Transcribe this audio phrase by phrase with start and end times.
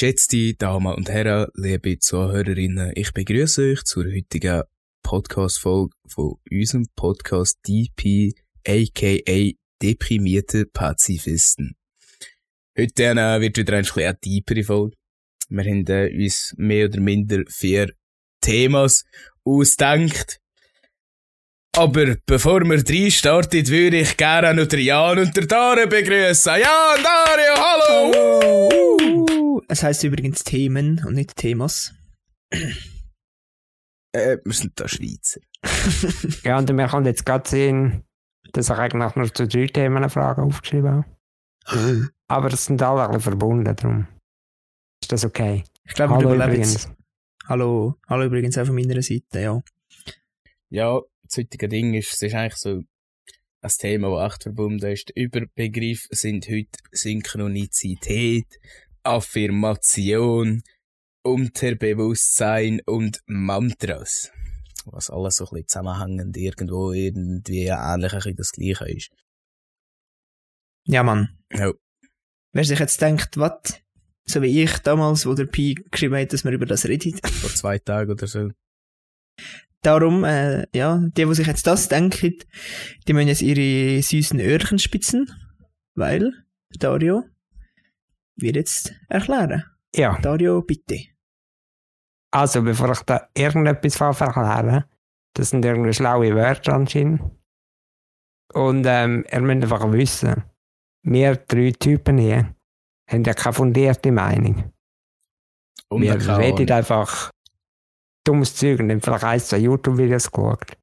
[0.00, 4.62] Geschätzte Damen und Herren, liebe Zuhörerinnen, ich begrüße euch zur heutigen
[5.02, 8.32] Podcast-Folge von unserem Podcast DP,
[8.66, 9.50] aka
[9.82, 11.76] Deprimierte Pazifisten.
[12.78, 14.96] Heute äh, wird wieder ein bisschen eine tiefere Folge.
[15.50, 17.92] Wir haben äh, uns mehr oder minder vier
[18.40, 19.04] Themas
[19.44, 20.40] ausdenkt.
[21.76, 26.52] Aber bevor wir drei starten, würde ich gerne noch den Jan und Dario begrüßen.
[26.52, 29.19] Jan, Dario, hallo!
[29.68, 31.94] Es heisst übrigens Themen und nicht Themas.
[34.12, 35.40] Äh, wir sind da Schweizer.
[36.44, 38.04] Ja, und mir kommt jetzt gerade sehen,
[38.52, 41.04] dass ich eigentlich nur zu drei Themen eine Frage aufgeschrieben
[41.66, 42.08] habe.
[42.26, 44.06] Aber das sind alle ein bisschen verbunden, darum
[45.02, 45.64] ist das okay.
[45.84, 46.84] Ich glaube, wir Hallo überleben übrigens.
[46.84, 46.92] jetzt.
[47.46, 49.60] Hallo, hallo übrigens auch von meiner Seite, ja.
[50.70, 52.82] Ja, das heutige Ding ist, es ist eigentlich so
[53.62, 55.08] ein Thema, das echt verbunden ist.
[55.08, 58.46] Die Überbegriffe sind heute Synchronizität,
[59.02, 60.62] Affirmation,
[61.22, 64.30] Unterbewusstsein und Mantras.
[64.86, 69.10] Was alles so ein bisschen zusammenhängend irgendwo irgendwie ähnlich ein bisschen das Gleiche ist.
[70.84, 71.38] Ja, Mann.
[71.52, 71.72] Ja.
[72.52, 73.80] Wer sich jetzt denkt, was?
[74.24, 77.18] So wie ich damals, wo der Pi geschrieben hat, dass wir über das reden.
[77.24, 78.50] Vor zwei Tagen oder so.
[79.82, 82.36] Darum, äh, ja, die, die sich jetzt das denken,
[83.08, 85.30] die müssen jetzt ihre süßen Öhrchen spitzen,
[85.94, 86.32] weil
[86.78, 87.24] Dario
[88.40, 89.64] wird jetzt erklären.
[89.94, 90.98] Ja, Dario, bitte.
[92.32, 94.88] also bevor ich da irgendetwas verkläre,
[95.34, 97.22] das sind irgendwie schlaue Wörter anscheinend.
[98.52, 100.44] Und ähm, ihr müsst einfach wissen,
[101.02, 102.54] wir drei Typen hier
[103.10, 104.72] haben ja keine fundierte Meinung.
[105.88, 107.30] Und wir reden einfach
[108.24, 110.76] dummes Zeug und haben vielleicht ein, zwei YouTube-Videos geschaut.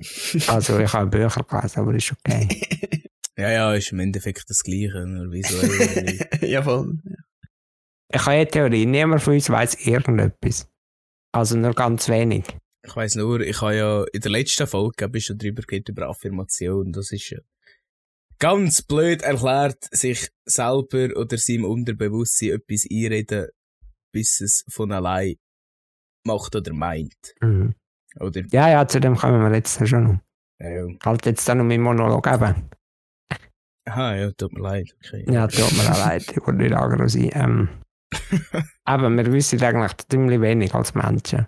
[0.48, 3.04] Also ich habe Bücher gelesen, aber ist okay.
[3.38, 6.28] Ja, ja, ist im Endeffekt das Gleiche, nur visuell.
[6.42, 6.98] ja, voll.
[8.08, 10.68] Ich habe eine Theorie, niemand von uns weiß irgendetwas.
[11.32, 12.44] Also nur ganz wenig.
[12.84, 16.08] Ich weiss nur, ich habe ja in der letzten Folge ich schon drüber geredet, über
[16.08, 16.92] Affirmation.
[16.92, 17.38] Das ist ja
[18.38, 23.46] ganz blöd erklärt, sich selber oder seinem Unterbewusstsein etwas einreden,
[24.12, 25.36] bis es von allein
[26.26, 27.34] macht oder meint.
[27.40, 27.74] Mhm.
[28.20, 30.18] Oder, Ja, ja, zu dem kommen wir jetzt schon noch.
[30.60, 30.86] ja, ja.
[31.04, 32.68] Halt jetzt dann noch meinen Monolog eben.
[33.84, 34.94] Aha, ja, tut mir leid.
[35.04, 35.24] Okay.
[35.28, 37.30] Ja, tut mir auch leid, ich wollte nicht aggro sein.
[37.32, 37.68] Ähm,
[38.84, 41.46] aber wir wissen eigentlich ziemlich wenig als Menschen.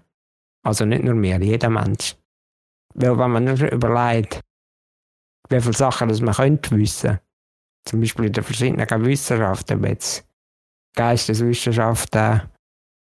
[0.65, 2.17] Also nicht nur wir, jeder Mensch.
[2.94, 4.41] Weil wenn man nur überlegt,
[5.49, 7.19] wie viele Sachen das man könnte wissen,
[7.87, 10.27] zum Beispiel in den verschiedenen Wissenschaften, ob jetzt
[10.97, 12.43] Geisteswissenschaften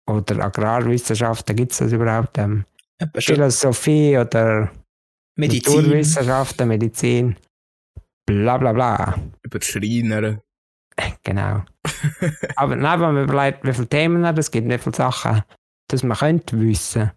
[0.08, 2.38] oder Agrarwissenschaften, gibt es das überhaupt?
[2.38, 2.66] Ähm,
[3.18, 4.72] Philosophie oder
[5.38, 5.75] Medizin.
[5.75, 7.35] Naturwissenschaften, Medizin,
[8.25, 9.16] bla bla bla.
[9.44, 10.41] Über die Schreiner.
[11.24, 11.63] Genau.
[12.56, 15.44] Aber nein, wenn man überlegt, wie viele Themen es gibt, wie viele Sachen,
[15.88, 17.12] dass man könnte wissen.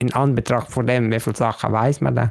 [0.00, 2.30] In Anbetracht von dem, wie viele Sachen weiß man denn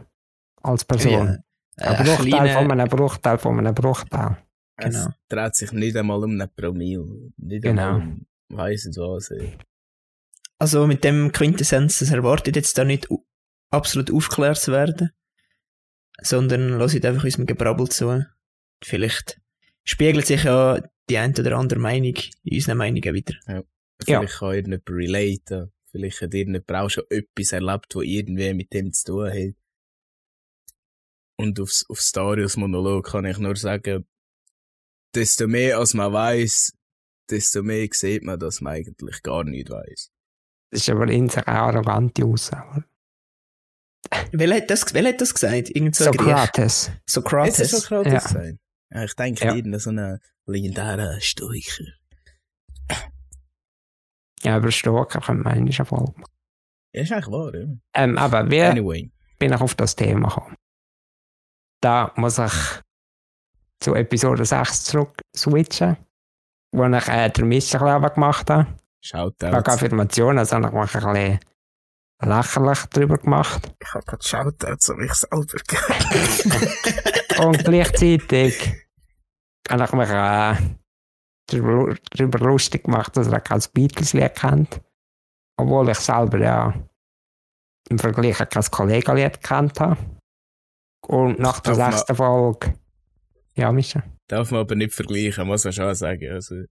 [0.63, 1.41] als Person.
[1.77, 4.37] Ja, Ein äh, Bruchteil kleine- von einem Bruchteil von einem Bruchteil.
[4.77, 4.99] Genau.
[5.07, 7.31] Es dreht sich nicht einmal um einen Promille.
[7.37, 7.95] Nicht Genau.
[7.95, 9.31] einmal um, weiss nicht was.
[9.31, 9.57] ey.
[10.59, 13.07] Also mit dem Quintessenz, das erwartet jetzt da nicht
[13.69, 15.11] absolut aufgeklärt zu werden,
[16.21, 18.25] sondern lasst einfach unserem Gebrabbel zu.
[18.83, 19.39] Vielleicht
[19.83, 23.35] spiegelt sich ja die ein oder andere Meinung in unseren Meinungen wieder.
[23.47, 23.63] Ja.
[24.03, 25.71] Vielleicht kann irgendjemand relaten.
[25.91, 29.55] Vielleicht hat irgendjemand auch schon etwas erlebt, wo irgendwie mit dem zu tun hat.
[31.39, 34.05] Und aufs, aufs Darius Monolog kann ich nur sagen,
[35.13, 36.73] desto mehr als man weiß,
[37.29, 40.11] desto mehr sieht man, dass man eigentlich gar nicht weiß.
[40.71, 42.85] Das ist aber in sich eine arrogante Aussage.
[44.31, 45.69] Wer hat das, wer hat das gesagt?
[45.69, 46.27] Irgend so ein Griech?
[46.27, 46.91] Sokrates.
[47.05, 47.57] Sokrates.
[47.57, 48.19] Jetzt ist Sokrates Ja.
[48.29, 48.59] sein.
[48.91, 49.53] Ja, ich denke, Ja.
[49.53, 51.83] irgendein so ein legendärer Stoiker.
[54.43, 56.31] Ja, über Stoker könnte man eigentlich eine Folge machen.
[56.93, 57.65] Ja, ist eigentlich wahr, ja.
[57.95, 59.11] Ähm, aber wie Anyway.
[59.39, 60.55] bin ich auf das Thema gekommen?
[61.81, 62.53] Da muss ich
[63.79, 65.97] zu Episode 6 zurück switchen,
[66.71, 68.67] wo ich äh, den Misserleben gemacht habe.
[69.01, 69.67] Schaut Wegen out.
[69.67, 70.81] Affirmation, also ich mich ein
[71.13, 71.39] bisschen
[72.21, 73.73] lächerlich darüber gemacht.
[73.79, 76.67] Ich habe gerade Shoutouts an mich selber gegeben.
[77.45, 78.85] Und gleichzeitig
[79.69, 80.55] habe ich mich äh,
[81.47, 84.81] darüber, lustig gemacht, dass er kein Beatles-Lied kennt.
[85.57, 86.73] Obwohl ich selber ja
[87.89, 89.97] im Vergleich kein Kollegenlied kennt habe.
[91.07, 92.73] Und nach der sechsten Folge.
[93.55, 94.03] Ja, Mischa.
[94.27, 96.31] Darf man aber nicht vergleichen, muss man schon sagen.
[96.31, 96.63] Also,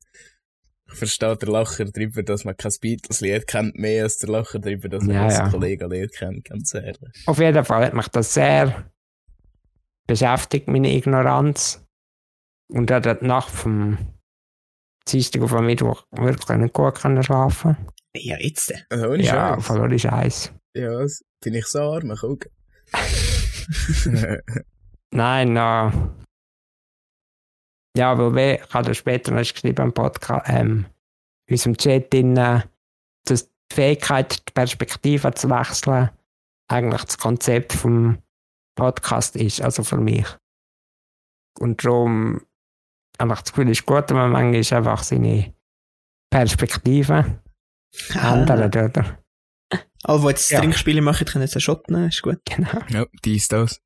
[0.88, 4.88] ich verstehe den Lacher darüber, dass man kein Beatles-Lied kennt, mehr als der Lacher darüber,
[4.88, 5.48] dass man Ja, kein ja.
[5.50, 6.98] Kollegen-Lied kennt, ganz ehrlich.
[7.26, 8.90] Auf jeden Fall hat mich das sehr
[10.06, 11.82] beschäftigt, meine Ignoranz.
[12.68, 13.98] Und dann die Nacht vom
[15.08, 17.76] Dienstag auf am Mittwoch wirklich nicht gut können schlafen.
[18.16, 18.72] Ja, jetzt.
[18.90, 19.66] Also ohne Ja, Scheiß.
[19.66, 20.52] voll ohne Scheiß.
[20.74, 22.46] Ja, das bin ich so arm, guck.
[25.12, 26.16] Nein, na.
[27.96, 30.86] Ja, weil wir, ich habe später noch geschrieben im Podcast, ähm,
[31.46, 36.10] in unserem Chat drin, dass die Fähigkeit, die Perspektive zu wechseln,
[36.68, 38.18] eigentlich das Konzept vom
[38.76, 40.26] Podcast ist, also für mich.
[41.58, 42.42] Und darum
[43.18, 45.54] ich das Gefühl, es ist gut, wenn man manchmal einfach seine
[46.30, 47.40] Perspektive
[48.14, 49.18] ändert, oder?
[50.06, 50.60] Die jetzt Ja.
[50.60, 52.40] Trinkspiele machen, können jetzt einen Shot nehmen, ist gut.
[52.44, 52.78] Genau.
[52.90, 53.80] ja, dies, das.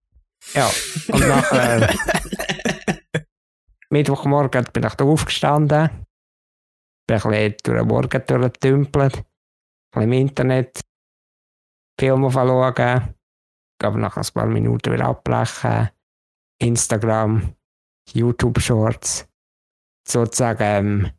[0.55, 0.69] Ja,
[1.09, 1.95] und nachher,
[3.93, 5.91] Mittwochmorgen bin ich da aufgestanden,
[7.07, 9.25] bin ein bisschen durch den Morgen durchgetümpelt, ein
[9.93, 10.81] bisschen im Internet
[11.99, 13.15] Filme schauen,
[13.83, 15.91] aber nach ein paar Minuten wieder abbrechen,
[16.61, 17.55] Instagram,
[18.13, 19.29] YouTube-Shorts,
[20.07, 21.11] sozusagen ähm,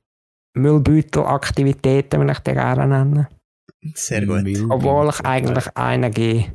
[0.56, 3.30] Müllbeutelaktivitäten, wenn ich die gerne nenne.
[3.96, 4.46] Sehr gut.
[4.70, 6.54] Obwohl ich eigentlich einige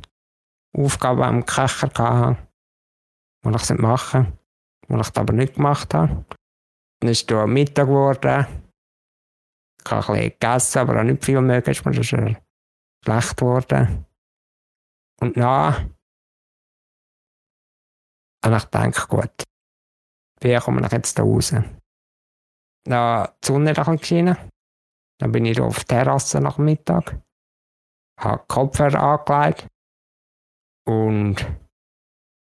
[0.75, 2.37] Aufgaben am Köcher hatte,
[3.43, 4.25] die ich machen.
[4.25, 4.36] sollte,
[4.89, 6.25] die ich aber nicht gemacht habe.
[6.99, 8.47] Dann ist es Mittag geworden.
[9.83, 12.37] Ich habe ein bisschen gegessen, aber auch nicht viel mögen, ist mir schon
[13.05, 14.05] schlecht geworden.
[15.21, 15.93] Und dann
[18.43, 19.43] habe ich gedacht, gut,
[20.41, 21.49] wie komme ich jetzt da raus?
[21.49, 21.81] Dann
[22.85, 24.37] die Sonne ein bisschen geschienen.
[25.19, 27.19] Dann bin ich auf der Terrasse nach Mittag,
[28.19, 29.67] habe Kopfhörer angelegt
[30.87, 31.66] und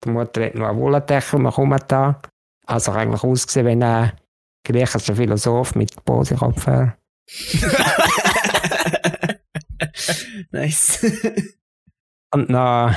[0.03, 2.19] die Mutter hat noch eine Wolldecke bekommen da.
[2.65, 4.11] Also eigentlich ausgesehen wie ein
[4.63, 6.97] griechischer Philosoph mit Bose-Kopfhörer.
[10.51, 11.03] nice.
[12.33, 12.95] Und dann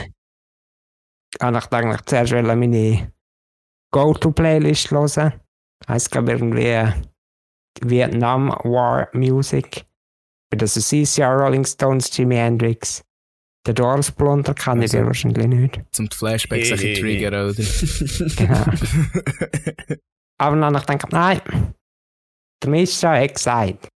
[1.41, 3.12] habe ich eigentlich zuerst meine
[3.93, 5.41] Go-To-Playlist hören.
[5.88, 6.93] Heißt, glaube irgendwie
[7.82, 9.87] Vietnam War Music.
[10.50, 13.05] Das ist CCR, Rolling Stones, Jimi Hendrix.
[13.67, 14.99] Der Doors Blunder kann ich Also.
[14.99, 15.81] dir wahrscheinlich nicht.
[15.93, 17.55] Zum die Flashbacks ein bisschen triggern, oder?
[18.37, 20.01] Genau.
[20.39, 21.41] Aber dann habe ich gedacht, nein,
[22.62, 23.89] der Mischa hat gesagt,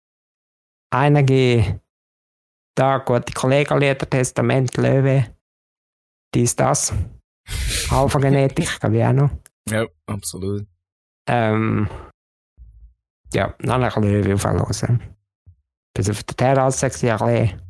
[0.92, 1.80] einige
[2.76, 5.34] da gute Kollegenlieder, Testament, Löwe,
[6.34, 6.92] dies, das,
[7.90, 9.30] Alpha-Genetik, glaube ich auch noch.
[9.70, 10.66] ja, absolut.
[11.26, 11.88] Ähm,
[13.32, 15.02] ja, dann habe ich ein bisschen Löwe aufhören.
[15.96, 17.62] Bis auf der Terrasse war ich ein bisschen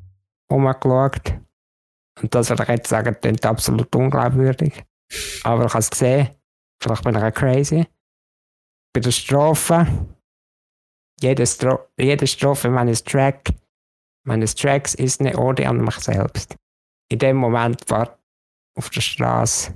[0.51, 1.35] rumgeschaut.
[2.21, 4.85] Und das würde ich jetzt sagen, klingt absolut unglaubwürdig.
[5.43, 6.31] Aber ich habe es gesehen.
[6.83, 7.87] Vielleicht bin ich auch crazy.
[8.93, 9.87] Bei der Strophe,
[11.21, 13.53] jede, Stro jede Strophe meines Track,
[14.27, 16.57] meines Tracks ist eine Ode an mich selbst.
[17.11, 18.19] In dem Moment war
[18.77, 19.73] auf der Straße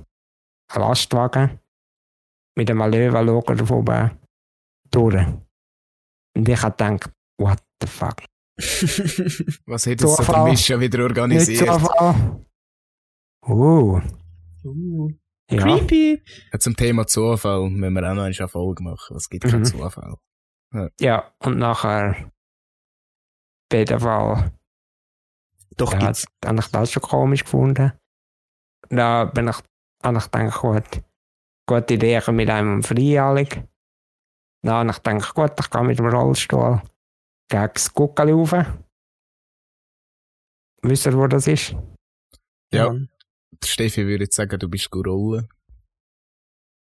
[0.71, 1.59] ein Lastwagen
[2.57, 4.17] mit einem Löwenlogo oben
[4.91, 5.25] durch.
[6.35, 8.23] Und ich habe gedacht, what the fuck?
[9.65, 10.49] Was hat jetzt so der Zufall.
[10.51, 11.59] Mischa wieder organisiert?
[11.67, 12.45] Zufall.
[13.47, 14.01] Uh,
[14.65, 15.09] Uh,
[15.49, 15.57] ja.
[15.63, 16.21] Creepy.
[16.51, 19.15] Ja, zum Thema Zufall müssen wir auch noch eine Folge machen.
[19.15, 19.49] Es gibt Mhm.
[19.49, 20.15] keinen Zufall.
[20.99, 22.31] Ja, und nachher
[23.71, 24.51] Fall
[25.77, 26.25] Doch, ja, gibt's.
[26.45, 27.93] habe ich das schon komisch gefunden.
[28.89, 29.55] Da bin ich,
[30.03, 31.03] habe ich gedacht, gut,
[31.67, 33.63] gute Idee mit einem Freihallig.
[34.63, 36.81] Dann habe ich gedacht, gut, ich gehe mit dem Rollstuhl
[37.49, 38.53] gegen das Guckeli rauf.
[40.81, 41.75] Wisst ihr, wo das ist?
[42.73, 42.93] Ja.
[42.93, 43.07] Der
[43.67, 45.49] Steffi würde jetzt sagen, du bist gut rollen.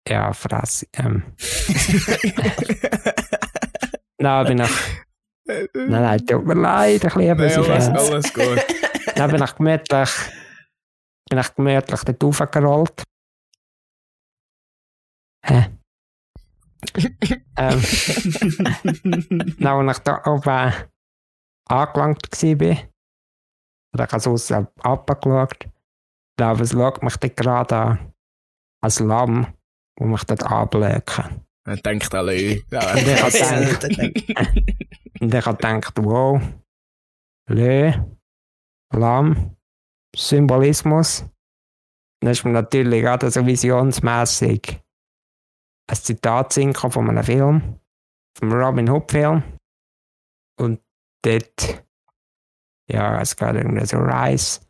[0.08, 0.88] Ja, Fresse.
[0.94, 1.34] Ähm,
[4.18, 4.72] dann bin ich,
[5.74, 8.66] nein, nein, tut mir leid, ich liebe Nein, sie alles, alles gut.
[9.16, 10.10] Dann bin ich gemütlich,
[11.30, 13.04] bin ich gemütlich dort raufgerollt.
[15.46, 15.78] Hä?
[17.58, 17.82] Ähm,
[19.60, 20.74] dann, als ich da oben
[21.70, 22.78] angelangt war,
[23.94, 25.70] habe ich also aussen abgeschaut.
[26.38, 28.14] Da aber es schaut mich dort gerade an,
[28.84, 29.54] als Lamm,
[29.98, 31.46] wo mich dort anblöken.
[31.68, 32.36] Er denkt alle.
[32.70, 33.84] Ja, Und ich habe gedacht,
[35.22, 36.42] und ich habe gedacht, wow,
[37.50, 37.92] Lö,
[38.94, 39.56] Lamm,
[40.16, 41.26] Symbolismus.
[42.22, 44.80] Dann ist mir natürlich gerade so visionsmässig
[45.88, 47.80] ein Zitat sinken von einem Film,
[48.38, 49.44] vom Robin Hood Film.
[50.60, 50.82] Und
[51.24, 51.86] dort,
[52.90, 54.62] ja, es geht irgendwie so Rise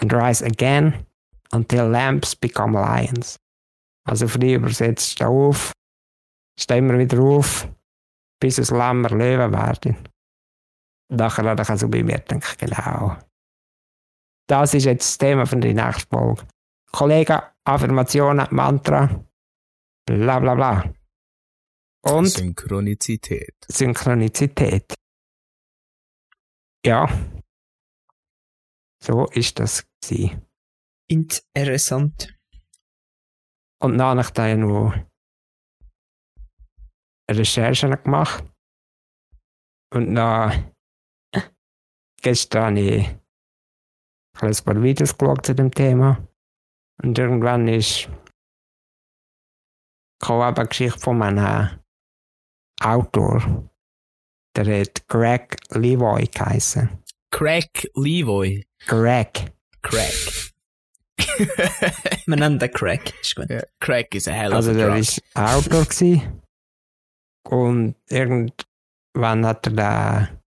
[0.00, 1.06] and Rise again
[1.52, 3.38] until lamps become lions.
[4.06, 5.72] Also frei übersetzt, steh auf,
[6.58, 7.68] steh immer wieder auf,
[8.40, 10.08] bis es Lämmer Löwen werden.
[11.08, 13.16] Nachher habe ich also bei mir gedacht, genau.
[14.48, 16.46] Das ist jetzt das Thema von der nächsten Folge.
[16.92, 19.25] Kollegen, Affirmationen, Mantra,
[20.06, 20.94] bla bla bla.
[22.02, 23.54] Und Synchronizität.
[23.68, 24.94] Synchronizität.
[26.84, 27.08] Ja.
[29.02, 30.46] So ist das gewesen.
[31.08, 32.32] Interessant.
[33.82, 34.94] Und dann habe ich dann noch
[37.30, 38.44] Recherchen gemacht.
[39.92, 40.72] Und dann
[42.22, 43.08] gestern habe ich
[44.40, 46.26] ein paar Videos geschaut zu dem Thema.
[47.02, 48.08] Und irgendwann ist
[50.20, 51.78] kam eben eine Geschichte von einem
[52.80, 53.70] Autor.
[54.56, 56.88] Der hat Greg Levoy geheißen.
[57.30, 58.66] Crack Levoy.
[58.86, 59.52] Greg.
[59.82, 60.52] Crack.
[62.26, 63.12] Wir nennen den Crack.
[63.20, 63.50] Ist gut.
[63.50, 66.42] ja, Crack is a hell of Also der ist Autor gewesen.
[67.46, 70.38] Und irgendwann hat er den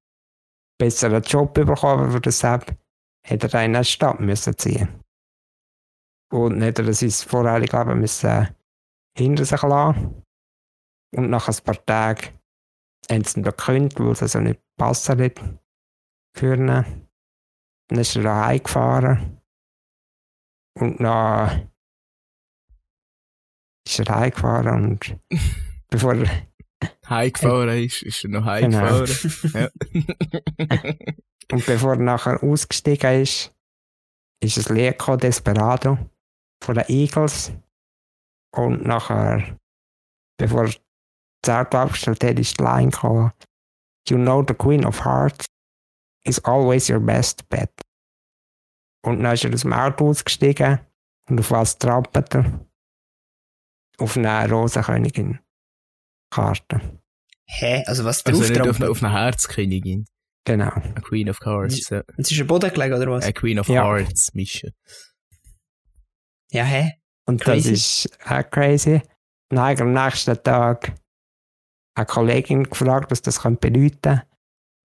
[0.80, 2.76] besseren Job bekommen für das App,
[3.24, 4.90] hat er dann in eine Stadt müssen ziehen.
[6.32, 8.56] Und dann hat er sein vorheriges Leben müssen
[9.18, 10.24] hinter sich lassen.
[11.16, 12.40] Und nach ein paar Tagen
[13.10, 15.18] haben sie ihn gekündigt, weil es also nicht gepasst hat
[16.38, 16.68] für ihn.
[16.68, 19.42] Dann ist er da heimgefahren.
[20.78, 21.72] Und dann
[23.88, 25.18] ist er heimgefahren und
[25.90, 26.30] bevor er
[27.10, 28.78] Heimgefahren ist, ist er noch Genau.
[28.80, 29.52] heimgefahren.
[29.54, 30.90] ja.
[31.52, 33.54] Und bevor er nachher ausgestiegen ist,
[34.42, 35.98] ist es Lied gekommen, Desperado
[36.64, 37.52] von den Eagles.
[38.56, 39.58] Und nachher,
[40.38, 40.74] bevor er
[41.44, 43.32] das Auto abgestellt hat, ist die Line gekommen.
[44.08, 45.46] You know the Queen of Hearts
[46.26, 47.70] is always your best bet.
[49.06, 50.80] Und dann ist er aus dem Auto ausgestiegen
[51.30, 52.66] und auf was trappelt er?
[54.00, 57.00] Auf eine Rosenkönigin-Karte.
[57.48, 57.84] Hä?
[57.86, 58.90] Also was Also drauf nicht auf, trampelt?
[58.92, 60.06] auf eine Herzkönigin.
[60.46, 60.68] Genau.
[60.70, 61.90] A Queen of Hearts.
[61.90, 62.02] ja.
[62.18, 63.26] Es ist ein Boden gelegen, oder was?
[63.26, 63.84] A Queen of Ja.
[63.84, 64.74] Hearts mischen.
[66.52, 66.94] Ja, hä?
[67.30, 67.70] Und Crazy.
[67.72, 69.02] das ist auch crazy.
[69.54, 70.94] Habe ich am nächsten Tag
[71.96, 74.24] eine Kollegin gefragt, was das bedeuten könnte.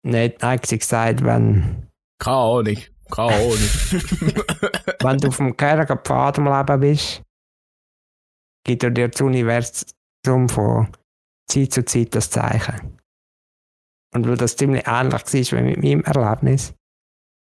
[0.02, 1.88] Dann hat sie gesagt, wenn,
[2.18, 2.76] Keine Ahnung.
[3.10, 3.58] Keine Ahnung.
[5.00, 7.22] wenn du auf dem gehörigen Pfad am Leben bist,
[8.66, 10.88] gibt er dir das Universum von
[11.48, 12.98] Zeit zu Zeit das Zeichen.
[14.12, 16.74] Und weil das ziemlich ähnlich war wie mit meinem Erlebnis,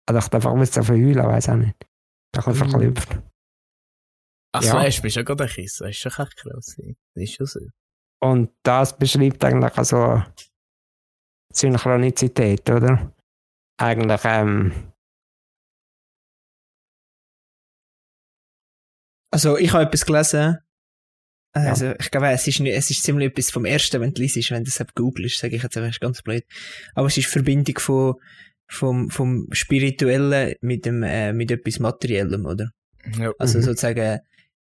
[0.09, 1.77] also ich einfach müssen verheulen, weiß auch nicht.
[2.33, 3.23] Da kann Mhm.
[4.53, 4.53] Verklüpft.
[4.53, 4.71] Ach, Ja.
[4.73, 5.85] so hast du bist ja gerade ein Kissen.
[5.87, 6.77] Das ist schon echt krass.
[6.77, 7.61] Das ist schon so.
[8.21, 10.23] Und das beschreibt eigentlich also
[11.53, 13.15] Synchronizität, oder?
[13.81, 14.93] Eigentlich, ähm,
[19.31, 20.59] Also ich habe etwas gelesen.
[21.55, 24.51] Also ich glaube, es ist, nicht, es ist ziemlich etwas vom Ersten, wenn du liest,
[24.51, 26.45] wenn du es googelst, sage ich jetzt einfach, ist ganz blöd.
[26.95, 28.15] Aber es ist die Verbindung von,
[28.71, 32.71] vom, vom Spirituellen mit, dem, äh, mit etwas Materiellem, oder?
[33.17, 33.33] Ja.
[33.39, 33.63] Also Mhm.
[33.63, 34.21] sozusagen,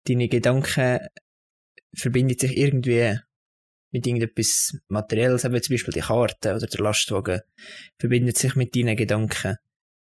[0.07, 1.01] deine Gedanken
[1.95, 3.19] verbinden sich irgendwie
[3.91, 7.41] mit irgendetwas Materielles, eben zum Beispiel die Karte oder der Lastwagen,
[7.99, 9.57] verbindet sich mit deinen Gedanken.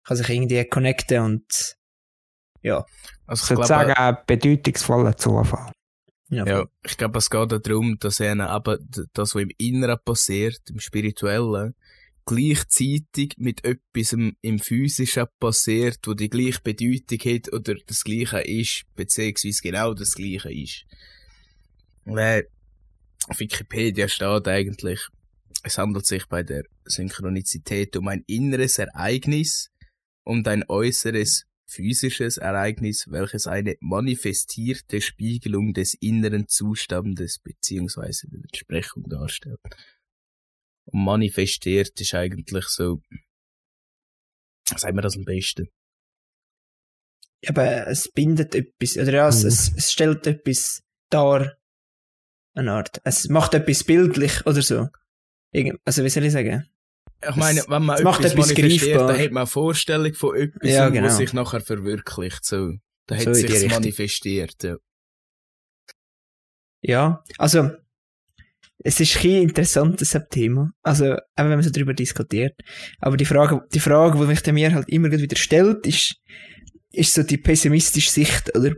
[0.05, 1.77] Kann sich irgendwie connecten und
[2.63, 2.85] ja.
[3.27, 5.73] Also ich sozusagen glaube, ein bedeutungsvoller Zufall.
[6.29, 8.21] Ja, ja, ich glaube, es geht darum, dass
[8.79, 11.75] d- das, was im Inneren passiert, im Spirituellen,
[12.25, 18.85] gleichzeitig mit etwas im, Physischen passiert, wo die gleiche Bedeutung hat oder das Gleiche ist,
[18.95, 20.85] beziehungsweise genau das Gleiche ist.
[22.05, 22.45] Und, äh,
[23.29, 25.01] auf Wikipedia steht eigentlich,
[25.63, 29.71] es handelt sich bei der Synchronizität um ein inneres Ereignis
[30.25, 39.05] und ein äußeres physisches Ereignis, welches eine manifestierte Spiegelung des inneren Zustandes beziehungsweise der Entsprechung
[39.09, 39.61] darstellt.
[40.85, 43.01] Und manifestiert ist eigentlich so,
[44.77, 45.69] sagen wir das am besten.
[47.49, 49.49] aber es bindet etwas, oder ja, es, Mhm.
[49.49, 51.57] es, es stellt etwas dar,
[52.55, 53.01] eine Art.
[53.05, 54.89] Es macht etwas bildlich oder so.
[55.53, 56.69] Irgend, also wie soll ich sagen?
[57.29, 59.09] Ich meine, Es- wenn man es macht etwas etwas manifestiert, greifbar.
[59.09, 61.07] dann hat man eine Vorstellung von etwas, Ja, genau.
[61.07, 62.45] was sich nachher verwirklicht.
[62.45, 62.75] So.
[63.07, 64.63] Da So hat in sich manifestiert.
[64.63, 64.77] Ja.
[66.85, 67.71] Ja, also
[68.85, 70.73] es ist ein interessantes Thema.
[70.83, 72.55] Also, eben wenn man so darüber diskutiert.
[72.99, 76.17] Aber die Frage, die Frage, die mich mir halt immer wieder stellt, ist,
[76.91, 78.75] ist so die pessimistische Sicht, oder?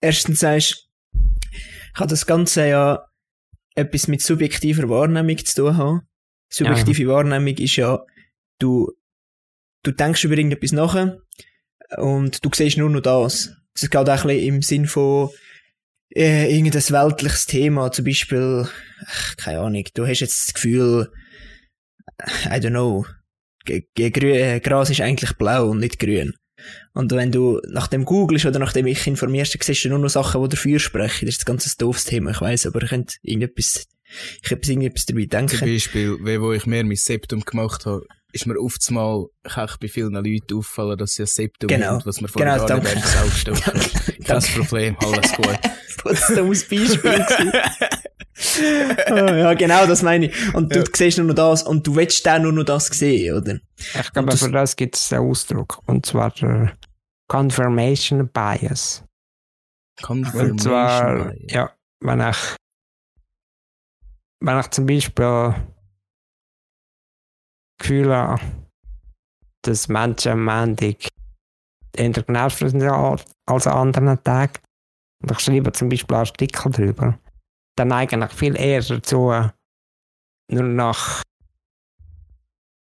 [0.00, 0.88] Erstens sagst
[1.94, 3.06] kann das Ganze ja
[3.76, 6.00] etwas mit subjektiver Wahrnehmung zu tun haben.
[6.48, 8.00] Subjektive Wahrnehmung ist ja,
[8.58, 8.92] du,
[9.82, 11.16] du denkst über irgendetwas nach
[11.96, 13.50] und du siehst nur noch das.
[13.74, 15.30] Das geht auch ein bisschen im Sinn von,
[16.14, 18.66] äh, irgendein weltliches Thema, zum Beispiel,
[19.06, 21.10] ach, keine Ahnung, du hast jetzt das Gefühl,
[22.46, 23.06] I don't know,
[23.64, 26.34] G G grü äh, Gras ist eigentlich blau und nicht grün.
[26.92, 29.98] Und wenn du nach dem googelst oder nach dem ich informierst, dann siehst du nur
[29.98, 31.26] noch Sachen, die dafür sprechen.
[31.26, 33.86] Das ist ein ganz doofes Thema, ich weiss, aber ihr könnt irgendetwas
[34.42, 35.58] ich etwas, irgendetwas dabei denke.
[35.58, 39.76] Zum Beispiel, wo ich mir mein Septum gemacht habe, ist mir oft mal, kann ich
[39.78, 41.86] bei vielen Leuten auffallen, dass sie ein Septum Genau.
[41.86, 43.00] haben, was mir vorher Genau, gar nicht danke.
[43.00, 44.24] erstes aufgestellt hat.
[44.26, 45.58] Kein Problem, alles gut.
[45.98, 46.96] Potsdamus Beispiel.
[46.98, 47.52] gewesen.
[49.06, 50.54] Ah, ja, genau, das meine ich.
[50.54, 50.84] Und du Ja.
[50.92, 53.60] siehst nur noch das und du willst dann nur noch das sehen, oder?
[53.78, 55.78] Ich glaube, das- für das gibt es einen Ausdruck.
[55.86, 56.76] Und zwar der
[57.28, 59.04] Confirmation Bias.
[60.00, 61.52] Und Confirmation zwar, Bias.
[61.52, 62.36] ja, wenn ich,
[64.40, 65.54] wenn ich zum Beispiel
[67.78, 68.40] Gefühl habe,
[69.62, 71.08] dass Menschen am Montag
[71.96, 74.54] eher genervt sind als als an anderen Tagen,
[75.22, 77.18] und ich schreibe zum Beispiel Artikel darüber,
[77.76, 79.32] dann eigentlich viel eher dazu,
[80.50, 81.22] nur nach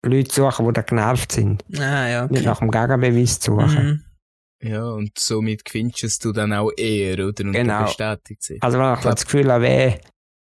[0.04, 1.64] Leuten zu suchen, die dann genervt sind.
[1.78, 2.22] Ah, ja.
[2.26, 2.44] Nicht Okay.
[2.46, 3.84] nach dem Gegenbeweis zu suchen.
[3.84, 4.02] Mhm.
[4.68, 7.44] Ja, und somit findest du dann auch eher, oder?
[7.44, 7.84] Und Genau.
[7.84, 8.42] bestätigt.
[8.60, 9.98] Also wenn ich das Gefühl habe, weh,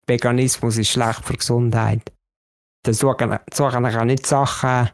[0.07, 2.11] Veganismus ist schlecht für die Gesundheit,
[2.83, 4.89] dann suche ich, suche ich auch nicht Sachen,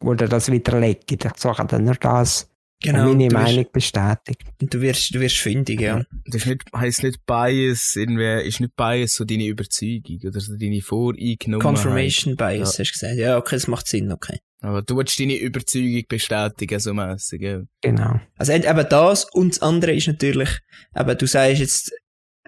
[0.00, 1.02] wo dir das widerlegen.
[1.10, 2.50] Ich suche dann nur das,
[2.82, 3.08] Genau.
[3.08, 4.42] meine du, Meinung wirst, bestätigt.
[4.58, 6.02] du, wirst, du wirst fündig, ja.
[6.24, 10.56] Das ist nicht, heisst nicht Bias, irgendwie, ist nicht Bias so deine Überzeugung, oder so
[10.56, 11.62] deine Voreingenommenheit.
[11.62, 13.16] Confirmation Bias, hast du gesagt.
[13.16, 14.38] Ja, okay, das macht Sinn, okay.
[14.62, 17.60] Aber du willst deine Überzeugung bestätigen, so mässig, ja.
[17.82, 18.18] Genau.
[18.36, 20.48] Also eben das und das andere ist natürlich,
[20.96, 21.92] eben, du sagst jetzt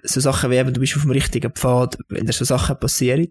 [0.03, 3.29] so Sachen wie eben, du bist auf dem richtigen Pfad, wenn dir so Sachen passieren.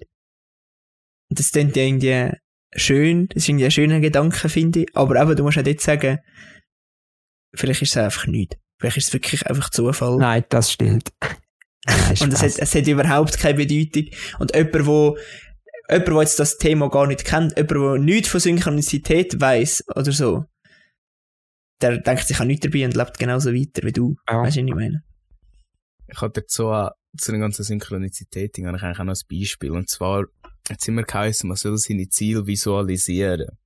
[1.32, 2.38] Und das klingt ja irgendwie
[2.76, 4.90] schön, das ist irgendwie ein schöner Gedanke, finde ich.
[4.98, 6.20] Aber eben, du musst auch dort sagen,
[7.56, 8.58] vielleicht ist es einfach nichts.
[8.78, 10.18] Vielleicht ist es wirklich einfach Zufall.
[10.18, 11.14] Nein, das stimmt.
[11.88, 14.08] Nein, Und es hat, es hat überhaupt keine Bedeutung.
[14.40, 15.18] Und jemand, wo,
[15.90, 20.12] jemand, der jetzt das Thema gar nicht kennt, jemand, der nichts von Synchronizität weiss, oder
[20.12, 20.44] so,
[21.82, 24.16] der denkt sich auch nichts dabei und lebt genauso weiter wie du.
[24.30, 24.42] Ja.
[24.42, 25.02] Weißt du, was ich meine?
[26.10, 26.74] Ich hatte dazu
[27.18, 29.72] zu der ganzen Synchronizität, habe ich eigentlich auch noch ein Beispiel.
[29.72, 30.26] Und zwar,
[30.70, 33.58] jetzt immer geheißen, man soll seine Ziele visualisieren.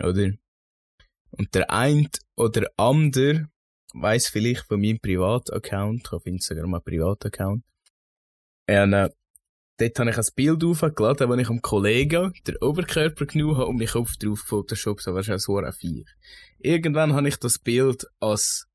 [0.00, 0.32] Oder?
[1.30, 3.48] Und der eine oder andere
[3.94, 7.64] weiss vielleicht von meinem Privataccount, ich habe auf Instagram einen Privataccount,
[8.68, 9.08] und, äh,
[9.78, 13.76] dort habe ich ein Bild aufgeladen, wo ich einem Kollegen den Oberkörper genommen habe und
[13.76, 16.04] meinen Kopf drauf gefotoshoppt habe, das ist ein Vier.
[16.58, 18.66] Irgendwann habe ich das Bild als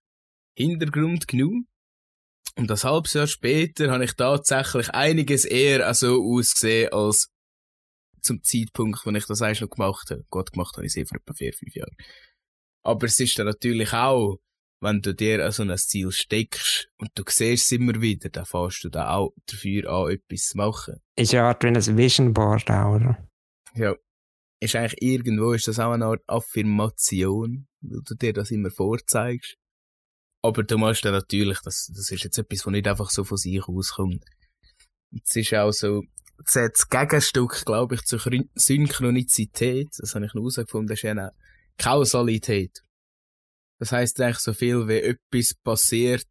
[0.56, 1.68] Hintergrund genommen
[2.56, 7.33] und ein halbes Jahr später habe ich tatsächlich einiges eher so ausgesehen als
[8.24, 10.26] zum Zeitpunkt, wo ich das eigentlich noch gemacht habe.
[10.30, 11.96] Gott, gemacht habe ich es vor etwa vier, fünf Jahren.
[12.84, 14.40] Aber es ist dann natürlich auch,
[14.82, 18.46] wenn du dir an so ein Ziel steckst und du siehst es immer wieder, dann
[18.46, 20.96] fährst du dann auch dafür an, etwas zu machen.
[21.16, 23.30] Ist eine Art wie ein Vision Board auch, oder?
[23.76, 23.96] Ja.
[24.60, 29.58] Ist eigentlich irgendwo, ist das auch eine Art Affirmation, weil du dir das immer vorzeigst.
[30.42, 33.38] Aber du musst dann natürlich, das, das ist jetzt etwas, was nicht einfach so von
[33.38, 34.24] sich auskommt.
[35.26, 36.04] Es ist auch so,
[36.38, 41.32] das Gegenstück, glaube ich, zur Chron- Synchronizität, das habe ich noch herausgefunden, ist ja eine
[41.78, 42.84] Kausalität.
[43.80, 46.28] Das heisst eigentlich so viel, wie etwas passiert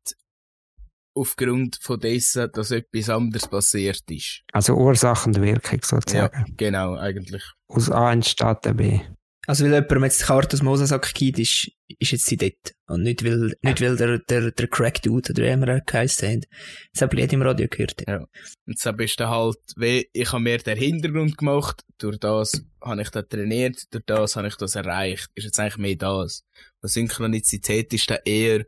[1.15, 4.43] aufgrund von dessen, dass etwas anderes passiert ist.
[4.53, 6.55] Also Ursache und Wirkung sozusagen.
[6.57, 7.43] Genau, eigentlich.
[7.69, 9.01] Aus A entsteht B.
[9.47, 12.75] Also, weil jemand jetzt die Karte aus Mosasack gibt, ist, ist jetzt sie dort.
[12.87, 16.37] Und nicht, weil, nicht, weil der, der, der Crack Dude, oder wie immer er geheißen
[16.37, 16.45] hat,
[16.93, 18.05] das habe ich im Radio gehört.
[18.07, 18.25] Ja.
[18.67, 23.03] Und so bist du halt, wie, ich habe mir den Hintergrund gemacht, durch das habe
[23.03, 25.29] ich das trainiert, durch das habe ich das erreicht.
[25.35, 26.45] Ist jetzt eigentlich mehr das.
[26.81, 28.65] Und Synchronizität ist dann eher,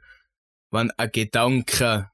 [0.73, 2.11] wenn ein Gedanke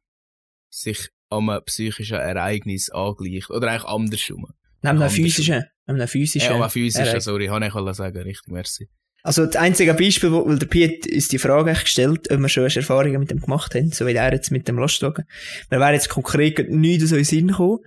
[0.69, 3.49] sich an einem psychischen Ereignis angleicht.
[3.51, 4.47] Oder eigentlich andersrum.
[4.83, 5.65] Neben einem physischen,
[5.97, 6.51] einem physischen.
[6.51, 7.25] Ja, aber physisch, Ereignis.
[7.25, 8.89] sorry, habe ich sagen, richtig, merci.
[9.23, 12.65] Also, das einzige Beispiel, wo, weil der Piet ist die Frage gestellt, ob wir schon
[12.65, 15.27] Erfahrungen mit dem gemacht haben, so wie er jetzt mit dem Lastwagen.
[15.71, 17.81] Mir wäre jetzt konkret nichts so in den Sinn gekommen.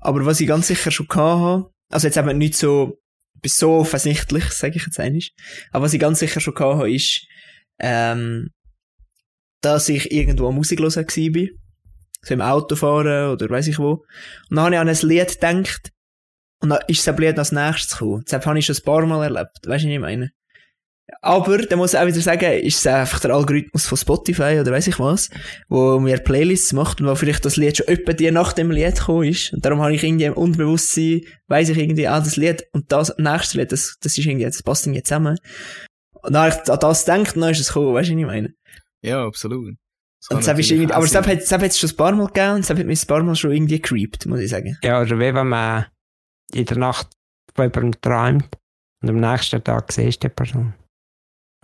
[0.00, 2.98] Aber was ich ganz sicher schon gehabt habe, also jetzt eben nicht so,
[3.40, 5.32] bis so offensichtlich, sage ich jetzt eigentlich.
[5.70, 7.24] Aber was ich ganz sicher schon gehabt habe, ist,
[7.78, 8.50] ähm,
[9.60, 11.48] dass ich irgendwo Musik hören war.
[12.22, 14.04] So im Auto fahren oder weiss ich wo.
[14.50, 15.90] Und dann habe ich an ein Lied gedacht.
[16.60, 18.22] Und dann ist das Lied als nächstes gekommen.
[18.24, 19.58] Deshalb habe ich schon ein paar Mal erlebt.
[19.66, 20.30] Weißt du, was ich meine?
[21.20, 24.72] Aber, da muss ich auch wieder sagen, ist es einfach der Algorithmus von Spotify oder
[24.72, 25.28] weiss ich was,
[25.68, 28.96] wo mir Playlists macht und wo vielleicht das Lied schon etwa die nach dem Lied
[28.96, 29.52] gekommen ist.
[29.52, 33.14] Und darum habe ich irgendwie im Unbewusstsein, weiss ich irgendwie, ah, das Lied und das
[33.18, 35.38] nächste Lied, das, das ist irgendwie, das passt irgendwie zusammen.
[36.22, 38.20] Und dann habe ich an das gedacht, und dann ist es gekommen, weißt du, was
[38.20, 38.54] ich meine?
[39.02, 39.74] Ja, absolut.
[40.20, 41.26] Das Und Sepp ist irgendwie, aber sein.
[41.26, 43.52] hat, es schon ein paar Mal gegeben und Sepp hat mich ein paar Mal schon
[43.52, 44.78] irgendwie creeped, muss ich sagen.
[44.82, 45.84] Ja, oder wie wenn man
[46.52, 47.08] in der Nacht
[47.54, 48.58] von jemandem träumt
[49.02, 50.74] und am nächsten Tag siehst du die Person.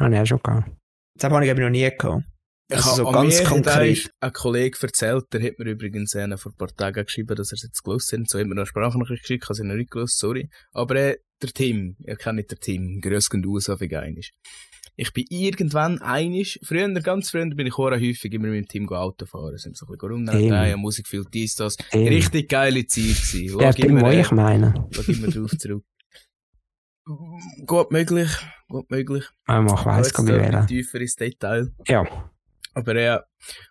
[0.00, 0.70] Habe ich auch schon gehabt.
[1.18, 2.24] Das habe ich eben noch nie gehabt.
[2.70, 4.04] Ich Also so habe ganz mir konkret.
[4.04, 7.50] hat Ein Kollege erzählt, der hat mir übrigens äh, vor ein paar Tagen geschrieben, dass
[7.50, 8.28] er es jetzt gelöst hat.
[8.28, 10.48] So hat mir noch eine Sprachnachricht geschickt, ich habe sie noch nicht gelöst, sorry.
[10.72, 14.30] Aber äh, der Tim, ihr kennt nicht den Tim, grüß gehen aus auf einisch.
[15.00, 18.88] Ich bin irgendwann einisch, früher, ganz früher bin ich auch häufig immer mit dem Team
[18.90, 21.78] Auto fahren, sind so ein bisschen ja, Musik viel dies, das.
[21.78, 22.06] Tim.
[22.06, 23.60] Richtig geile Zeit gewesen.
[23.60, 24.74] Ja, Tim, immer, wo äh, ich meine.
[24.90, 25.86] schau immer drauf zurück.
[27.64, 28.28] Gut möglich,
[28.68, 29.24] gut möglich.
[29.46, 31.72] Ah, Ich weiss Jetzt gar nicht nicht tiefer ins Detail.
[31.86, 32.30] Ja.
[32.74, 33.24] Aber ja.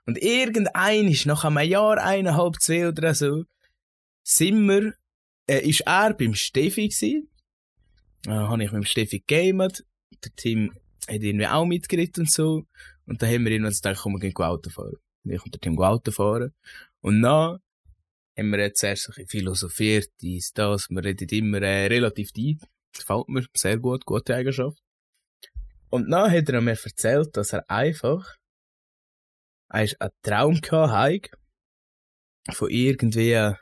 [0.08, 3.44] Und irgendein ist nach einem Jahr, eineinhalb, zwei oder so,
[4.24, 4.96] sind wir,
[5.46, 7.28] äh, ist er beim Steffi gsi.
[8.26, 9.86] Äh, habe ich mit dem Steffi gegamet.
[10.24, 10.74] Der Tim
[11.10, 12.66] hat irgendwie auch mitgeritten und so.
[13.06, 14.98] Und dann haben wir irgendwann gedacht, komm, wir gehen Auto fahren.
[15.24, 16.54] Und ich und der Tim Auto fahren.
[17.02, 17.60] Und dann
[18.38, 20.90] haben wir jetzt erst ein bisschen philosophiert, dies, das.
[20.90, 22.62] Wir reden immer äh, relativ deep.
[22.94, 24.82] Gefällt mir sehr gut, gute Eigenschaft.
[25.90, 28.40] Und dann hat er mir erzählt, dass er einfach
[29.72, 31.32] er ist einen Traum Heik,
[32.52, 33.54] von irgendwie,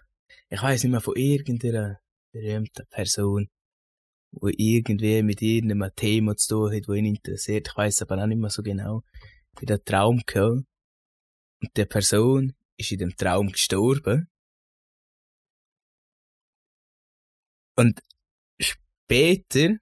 [0.50, 2.00] ich weiß nicht mehr, von irgendeiner
[2.32, 3.50] berühmten Person,
[4.32, 7.68] wo irgendwie mit irgendeinem Thema zu tun hat, wo ihn interessiert.
[7.70, 9.04] Ich weiß aber auch nicht mehr so genau,
[9.60, 10.66] wie der Traum gehabt.
[11.62, 14.30] Und die Person ist in dem Traum gestorben.
[17.76, 18.02] Und
[18.60, 19.78] später,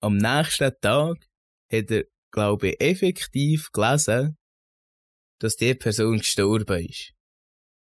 [0.00, 1.28] am nächsten Tag,
[1.72, 4.36] hat er, glaube ich, effektiv gelesen,
[5.40, 7.12] dass die Person gestorben ist.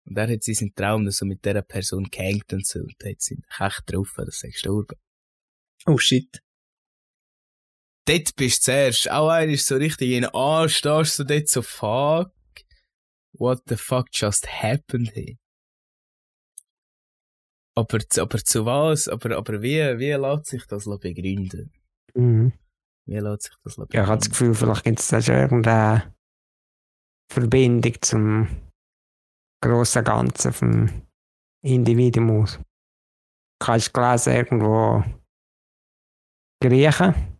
[0.04, 2.80] Und er hat seinen Traum so mit dieser Person gehängt und so.
[2.80, 4.98] Und hat sie ihn echt getroffen, dass er gestorben
[5.86, 6.42] Oh shit.
[8.06, 11.48] Dort bist du zuerst, auch einer ist so richtig in den Arsch, stehst du dort
[11.48, 12.32] so, fuck,
[13.38, 15.36] what the fuck just happened here?
[17.76, 19.08] Aber, zu- aber zu was?
[19.08, 21.72] Aber, aber wie, wie lässt sich das begründen?
[22.14, 22.52] Mhm.
[23.06, 24.02] Wie lässt sich das Ja, begründen?
[24.04, 26.14] ich habe das Gefühl, vielleicht gibt es da schon irgendeine
[27.32, 28.48] Verbindung zum
[29.62, 31.06] grossen Ganzen vom
[31.64, 32.44] Individuum.
[32.44, 35.04] Ich habe gelesen, irgendwo
[36.62, 37.38] Griechen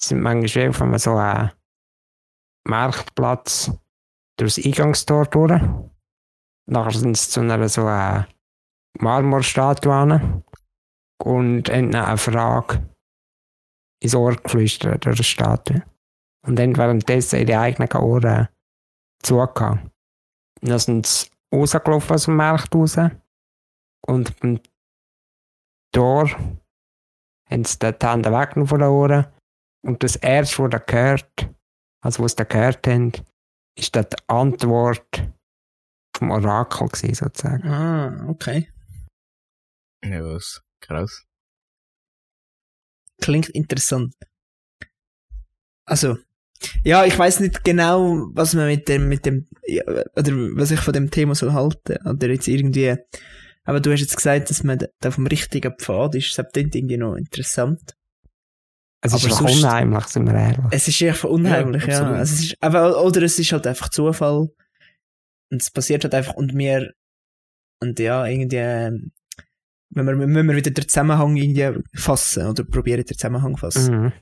[0.00, 1.50] sind manchmal auf einem so einen
[2.68, 3.70] Marktplatz
[4.38, 5.62] durchs Eingangstor durch.
[6.68, 8.28] Nachher sind sie zu einer so einer
[8.98, 10.44] Marmorstatue hin
[11.24, 12.86] und haben eine Frage
[14.02, 15.82] ins Ohr geflüstert durch die Statue.
[16.46, 18.48] Und dann währenddessen ihre eigenen Ohren
[19.22, 19.90] zugehauen.
[20.60, 22.98] Dann sind sie rausgelaufen aus dem Markt raus.
[24.06, 24.60] Und beim
[25.92, 26.28] Tor
[27.52, 29.26] haben sie dort die Hände weggenommen von den Ohren.
[29.84, 31.50] Und das erste, was sie gehört,
[32.02, 33.12] also was sie gehört haben,
[33.76, 35.28] ist dann die Antwort
[36.16, 37.66] vom Orakel gewesen, sozusagen.
[37.66, 38.70] Ah, okay.
[40.04, 40.62] Ja, was?
[40.80, 41.24] Krass.
[43.20, 44.14] Klingt interessant.
[45.84, 46.18] Also,
[46.84, 50.80] ja, ich weiß nicht genau, was man mit dem, mit dem, ja, oder was ich
[50.80, 51.96] von dem Thema soll halten.
[52.06, 52.96] Oder jetzt irgendwie,
[53.64, 56.36] aber du hast jetzt gesagt, dass man da auf dem richtigen Pfad ist.
[56.38, 57.94] Das klingt irgendwie noch interessant.
[59.04, 60.64] Es ist sonst- unheimlich, sind wir ehrlich.
[60.70, 62.12] Es ist einfach unheimlich, Ja, ja.
[62.12, 64.48] Also es ist, aber, oder es ist halt einfach Zufall.
[65.50, 66.92] Und es passiert halt einfach, und wir,
[67.80, 69.12] und ja, irgendwie, ähm,
[69.90, 73.94] wenn wir, wenn wir wieder den Zusammenhang irgendwie fassen, oder probieren den Zusammenhang fassen.
[74.04, 74.12] Mhm.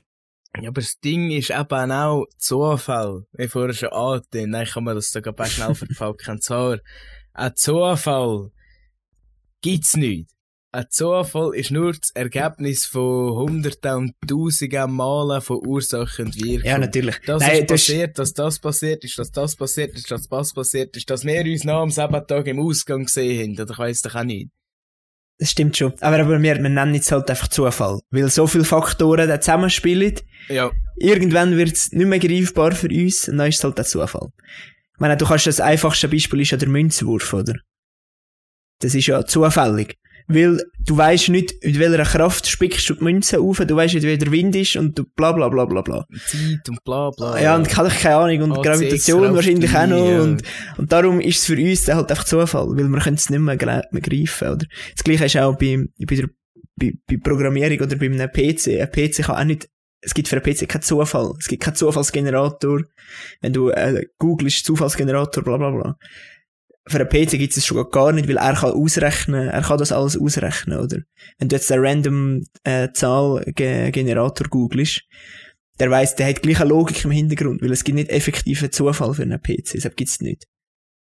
[0.61, 3.23] Ja, aber das Ding ist eben auch Zufall.
[3.33, 6.41] Wie vorher schon angetönt, dann kann man das da ganz schnell verpacken.
[6.41, 6.79] Zwar,
[7.33, 8.51] ein Zufall
[9.61, 10.29] gibt's nicht.
[10.73, 16.65] Ein Zufall ist nur das Ergebnis von hunderten und tausenden Malen von Ursache und Wirkung.
[16.65, 17.17] Ja, natürlich.
[17.25, 20.53] Das Nein, ist das passiert, dass das passiert ist, dass das passiert ist, dass das
[20.53, 23.61] passiert ist, dass wir uns nach dem Sabbatag im Ausgang gesehen haben.
[23.61, 24.49] Oder ich weiss doch auch nicht.
[25.39, 25.93] Das stimmt schon.
[25.99, 27.99] Aber, aber wir, wir nennen es halt einfach Zufall.
[28.09, 30.15] Weil so viele Faktoren da zusammenspielen,
[30.47, 33.85] Ja, irgendwann wird es nicht mehr greifbar für uns, und dann ist es halt der
[33.85, 34.29] Zufall.
[34.93, 37.55] Ich meine, du kannst das einfachste Beispiel ist ja der Münzwurf, oder?
[38.81, 39.97] Das ist ja zufällig.
[40.27, 44.05] Weil du weißt nicht, mit welcher Kraft spickst du die Münze auf, du weißt nicht,
[44.05, 46.05] wie der Wind ist und du bla bla bla bla bla.
[46.25, 47.41] Zeit und bla bla.
[47.41, 50.21] Ja, und kann ich keine Ahnung, und ACX Gravitation wahrscheinlich auch noch, ja.
[50.21, 50.43] und,
[50.77, 53.39] und darum ist es für uns dann halt einfach Zufall, weil wir können es nicht
[53.39, 54.65] mehr, mehr greifen, oder?
[54.95, 56.29] Das gleiche ist auch bei, bei der,
[56.75, 58.79] bei, bei Programmierung oder bei einem PC.
[58.79, 59.67] Ein PC kann auch nicht,
[60.01, 61.33] es gibt für einen PC keinen Zufall.
[61.39, 62.81] Es gibt keinen Zufallsgenerator.
[63.41, 65.97] Wenn du, äh, googelst Zufallsgenerator, bla, bla, bla.
[66.87, 69.91] Für einen PC gibt es schon gar nicht, weil er kann ausrechnen, er kann das
[69.91, 70.99] alles ausrechnen, oder?
[71.37, 75.03] Wenn du jetzt einen random, äh, Zahlgenerator googelst,
[75.79, 79.13] der weiss, der hat gleich eine Logik im Hintergrund, weil es gibt nicht effektiven Zufall
[79.13, 80.47] für einen PC, das gibt's nicht.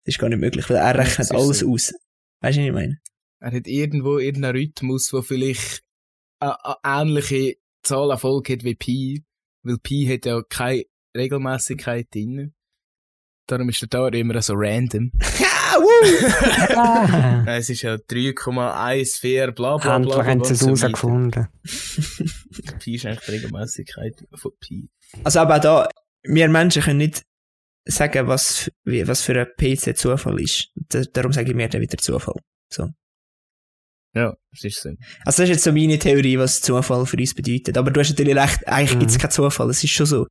[0.06, 1.72] Das ist gar nicht möglich, weil er Ja, rechnet das alles so.
[1.72, 1.94] aus.
[2.42, 3.00] Weißt du, was ich meine?
[3.42, 5.84] Er hat irgendwo irgendeinen Rhythmus, der vielleicht
[6.40, 9.24] eine, eine ähnliche Zahlerfolg hat wie Pi.
[9.64, 12.54] Weil Pi hat ja keine Regelmäßigkeit drin.
[13.50, 15.12] Darum ist der Dauer immer so random.
[16.76, 19.96] Ah, es ist ja 3,14 bla bla bla.
[19.96, 21.48] Endlich bla, haben sie es so herausgefunden.
[22.80, 24.90] Pi ist eigentlich die Regelmäßigkeit von Pi.
[25.24, 25.88] Also aber da,
[26.24, 27.24] wir Menschen können nicht
[27.86, 30.70] sagen, was, wie, was für ein PC Zufall ist.
[30.76, 32.36] Da, darum sage ich mir dann wieder Zufall.
[34.16, 34.90] Ja, das ist so.
[34.90, 37.78] Also das ist jetzt so meine Theorie, was Zufall für uns bedeutet.
[37.78, 39.00] Aber du hast natürlich recht, eigentlich Mhm.
[39.00, 40.28] gibt es keinen Zufall, es ist schon so.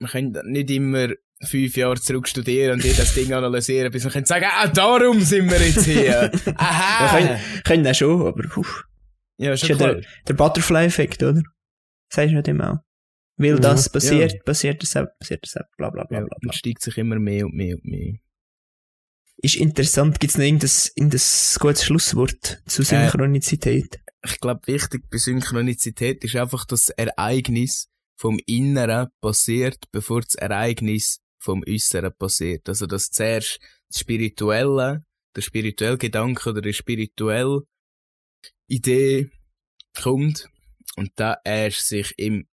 [0.00, 1.08] Man kann nicht immer
[1.44, 5.50] fünf Jahre zurück studieren und jedes Ding analysieren, bis man kann sagen, ah, darum sind
[5.50, 6.30] wir jetzt hier.
[6.46, 7.18] Ja, Aha!
[7.18, 8.64] können, können auch schon, aber puh,
[9.38, 9.94] Ja, ist schon ja klar.
[9.94, 11.42] der, der Butterfly-Effekt, oder?
[12.12, 12.78] Sagst du nicht immer auch.
[13.38, 13.60] Weil Mhm.
[13.62, 16.36] das passiert, passiert das, auch, passiert das, auch, bla bla bla Ja, bla.
[16.42, 16.52] man bla.
[16.52, 18.14] steigt sich immer mehr und mehr und mehr.
[19.38, 21.20] Ist interessant, gibt es noch irgendein, irgendein
[21.58, 23.98] gutes Schlusswort zu Synchronizität?
[24.24, 27.88] Ich glaube, wichtig bei Synchronizität ist einfach, das Ereignis
[28.22, 32.68] vom Inneren passiert, bevor das Ereignis vom Äußeren passiert.
[32.68, 33.58] Also, dass zuerst
[33.88, 35.04] das Spirituelle,
[35.34, 37.62] der spirituelle Gedanke oder die spirituelle
[38.68, 39.28] Idee
[40.00, 40.48] kommt
[40.94, 42.46] und da erst sich im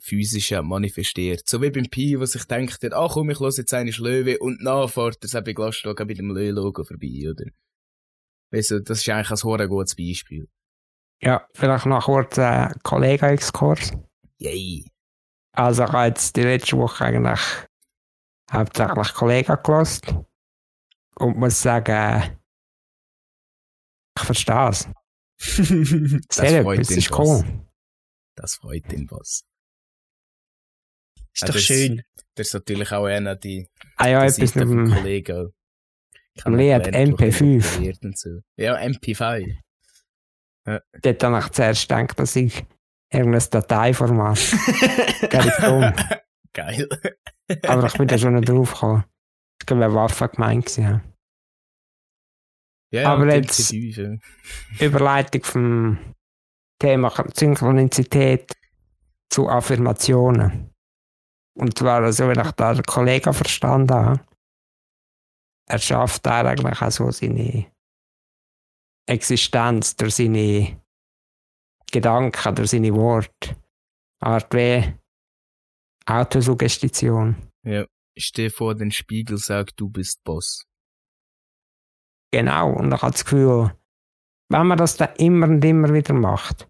[0.00, 1.46] Physischen manifestiert.
[1.46, 4.62] So wie beim Pi, wo sich denkt, ah komm, ich los jetzt eine Löwe und
[4.62, 7.44] nachher fährt er bei Glasstock bei dem Löwe-Logo vorbei, oder?
[8.50, 10.48] Weißt du, das ist eigentlich ein gutes Beispiel.
[11.20, 13.92] Ja, vielleicht noch kurz ein Kollegen-Exkurs.
[14.38, 14.91] Yay.
[15.54, 17.40] Also ich habe jetzt die letzte Woche eigentlich
[18.50, 20.14] hauptsächlich Kollegen gelost
[21.16, 22.38] und muss sagen,
[24.18, 24.88] ich verstehe es.
[26.30, 27.42] Sehr freut etwas, den ist Boss.
[27.44, 27.66] cool.
[28.36, 29.42] Das freut den Boss.
[31.34, 32.02] ist Ja, doch das- schön.
[32.34, 35.52] Das ist natürlich auch einer die, Ah ja, die etwas vom dem Kollegen.
[36.46, 37.60] Lied MP5.
[37.60, 38.04] MP5.
[38.04, 38.30] Und so.
[38.56, 39.58] Ja, MP5.
[40.64, 42.64] dort habe ich zuerst gedacht, dass ich
[43.12, 44.38] irgendein Dateiformat
[45.60, 45.92] dumm.
[46.54, 46.88] Geil.
[47.66, 49.04] Aber ich bin da schon nicht drauf gekommen.
[49.60, 51.02] Ich glaube, eine Waffe gemeint gewesen.
[52.92, 53.12] ja.
[53.12, 54.18] Aber jetzt- MP5.
[54.80, 54.86] ja.
[54.86, 55.98] Überleitung vom
[56.80, 58.52] Thema Synchronizität
[59.30, 60.70] zu Affirmationen.
[61.54, 64.20] Und zwar, also, wenn ich da den Kollegen verstanden habe,
[65.68, 67.66] er schafft er eigentlich auch so seine
[69.08, 70.81] Existenz durch seine
[71.92, 73.56] Gedanken, durch seine Worte.
[74.20, 74.94] Art wie
[76.06, 77.36] Autosuggestion.
[78.16, 80.64] Steh vor den Spiegel, sag, du bist Boss.
[82.32, 83.72] Genau, und ich habe das Gefühl,
[84.48, 86.68] wenn man das dann immer und immer wieder macht,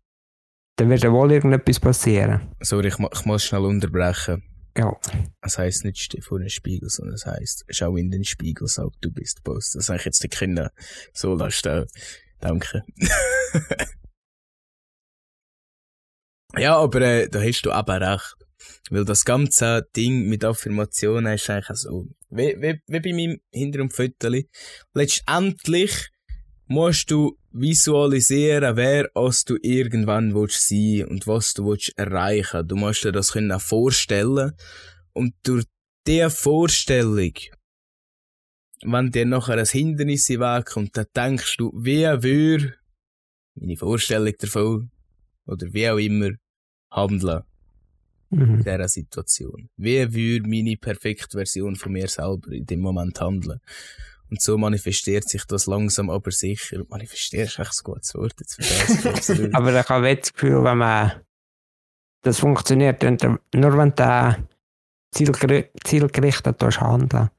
[0.77, 2.53] dann wird ja wohl irgendetwas passieren.
[2.61, 4.43] Sorry, ich, ich muss schnell unterbrechen.
[4.77, 4.97] Ja,
[5.43, 8.93] Es heisst nicht, steh vor den Spiegel, sondern es heisst, schau in den Spiegel, sag,
[9.03, 9.73] du bist Boss.
[9.73, 10.71] Das sage ich jetzt den Kindern
[11.13, 11.87] so lassen.
[12.41, 12.83] Danke.
[16.59, 18.37] ja, aber äh, da hast du aber recht.
[18.91, 24.31] Weil das ganze Ding mit Affirmationen ist eigentlich so, wie, wie, wie bei meinem Hintergrundfoto.
[24.95, 26.11] Letztendlich
[26.67, 32.67] musst du visualisieren, wer als du irgendwann willst sein und was du willst erreichen.
[32.67, 34.53] Du musst dir das können vorstellen
[35.13, 35.65] und durch
[36.07, 37.35] diese Vorstellung,
[38.83, 42.75] wenn dir nachher ein Hindernis in Weg kommt, dann denkst du, wie würde
[43.55, 44.91] meine Vorstellung davon
[45.47, 46.31] oder wie auch immer
[46.93, 47.43] handeln
[48.31, 48.65] in mhm.
[48.65, 49.69] dieser Situation.
[49.77, 53.61] Wie würde meine perfekte Version von mir selber in dem Moment handeln?
[54.31, 56.83] Und so manifestiert sich das langsam aber sicher.
[56.89, 60.79] Manifestiert ist echt ein gutes Wort, jetzt ich aber ich habe jetzt das Gefühl, wenn
[60.79, 61.13] man
[62.23, 64.49] das funktioniert, nur wenn du
[65.15, 67.31] zielgeri zielgerichtet handeln.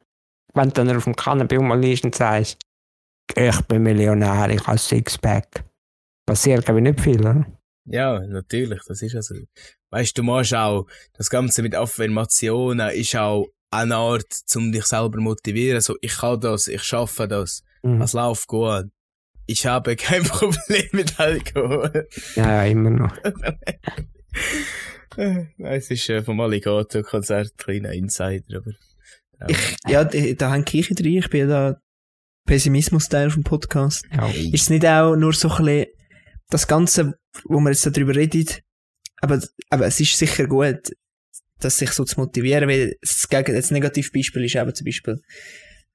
[0.53, 2.59] Wenn du dann auf dem Cannabis liegst und sagst,
[3.35, 5.63] ich bin Millionär, ich habe Sixpack,
[6.27, 7.45] passiert glaube ich nicht viel, oder?
[7.85, 9.35] Ja, natürlich, das ist also.
[9.89, 15.19] Weißt du, machst auch, das Ganze mit Affirmationen ist auch eine Art, um dich selber
[15.19, 15.81] motivieren.
[15.81, 18.01] So, ich kann das, ich schaffe das, Mhm.
[18.01, 18.85] es läuft gut.
[19.45, 22.07] Ich habe kein Problem mit Alkohol.
[22.35, 23.13] Ja, ja, immer noch.
[25.57, 28.71] es ist äh, vom Alligator-Konzert ein kleiner Insider, aber.
[29.41, 29.47] Ja.
[29.49, 31.79] Ich, ja, da, da hängt Kirche drin, ich bin ja da
[32.47, 34.05] Pessimismus-Teil vom Podcast.
[34.11, 34.27] Ja.
[34.29, 35.87] Ist es nicht auch nur so ein bisschen
[36.49, 38.47] das Ganze, wo wir jetzt darüber reden,
[39.21, 40.91] aber, aber es ist sicher gut,
[41.59, 45.21] das sich so zu motivieren, weil das, Gegen das Negativbeispiel ist eben zum Beispiel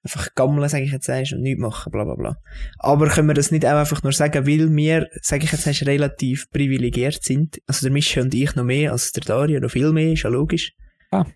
[0.03, 2.37] einfach gammeln, sage ich jetzt einmal, und nichts machen, bla bla bla.
[2.79, 5.95] Aber können wir das nicht auch einfach nur sagen, weil wir, sage ich jetzt einmal,
[5.95, 9.93] relativ privilegiert sind, also der Mischa und ich noch mehr als der Dario, noch viel
[9.93, 10.73] mehr, ist ja logisch.
[11.13, 11.27] Ja.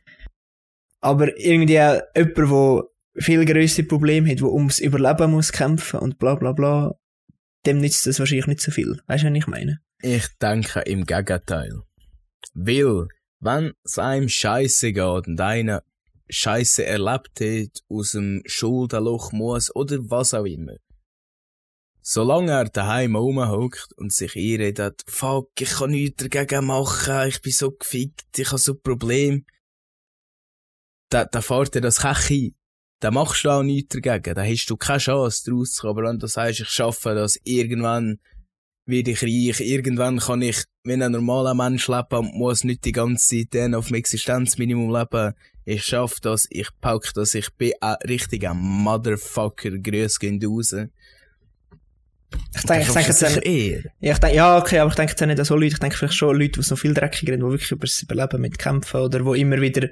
[1.01, 2.83] Aber irgendwie auch jemand, der
[3.23, 6.95] viel größere Probleme hat, der ums Überleben muss kämpfen und bla bla bla,
[7.67, 9.01] dem nützt das wahrscheinlich nicht so viel.
[9.07, 9.81] Weißt du, was ich meine?
[10.05, 11.83] Ich denke im Gegenteil.
[12.55, 13.07] Weil,
[13.39, 15.85] wenn es einem scheiße geht und einer
[16.29, 20.75] Scheiße erlebt hat, aus dem Schuldenloch muss oder was auch immer.
[22.01, 27.53] Solange er daheim rumhockt und sich einredet, fuck, ich kann nichts dagegen machen, ich bin
[27.53, 29.47] so gefickt, ich habe so ein Problem,
[31.11, 32.57] da, da fährt er das Kech ein.
[32.99, 35.99] Da machst du auch nichts dagegen, da hast du keine Chance daraus zu kommen.
[35.99, 38.19] Aber wenn du sagst, ich schaffe das, irgendwann
[38.87, 42.93] werde ich reich, irgendwann kann ich, wenn ein normaler Mensch leben und muss nicht die
[42.93, 47.73] ganze Zeit dann auf dem Existenzminimum leben, ich schaffe das, ich pauk das, ich bin
[47.81, 50.75] ein richtiger Motherfucker, grüß gehen raus.
[52.57, 53.83] Ich denke, ich denke sicher nicht, eher.
[54.01, 55.97] ja, ich denke, ja, okay, aber ich denke jetzt nicht an so Leute, ich denke
[55.97, 59.25] vielleicht schon Leute, die so viel dreckiger sind, die wirklich über das Überleben mitkämpfen oder
[59.25, 59.89] wo immer wieder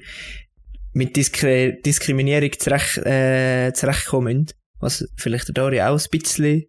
[0.93, 4.47] mit Diskri Diskriminierung zurecht, äh, zurechtkommen,
[4.81, 6.65] was vielleicht der Dari auch ein bisschen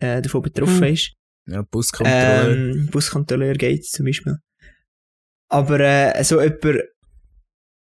[0.00, 0.94] äh, davon betroffen Hm.
[0.94, 1.12] ist.
[1.46, 2.54] Ja, Buskontrolle.
[2.72, 4.36] Ähm, Buskontrolleur geht zum Beispiel.
[5.48, 6.62] Aber äh, so jemand,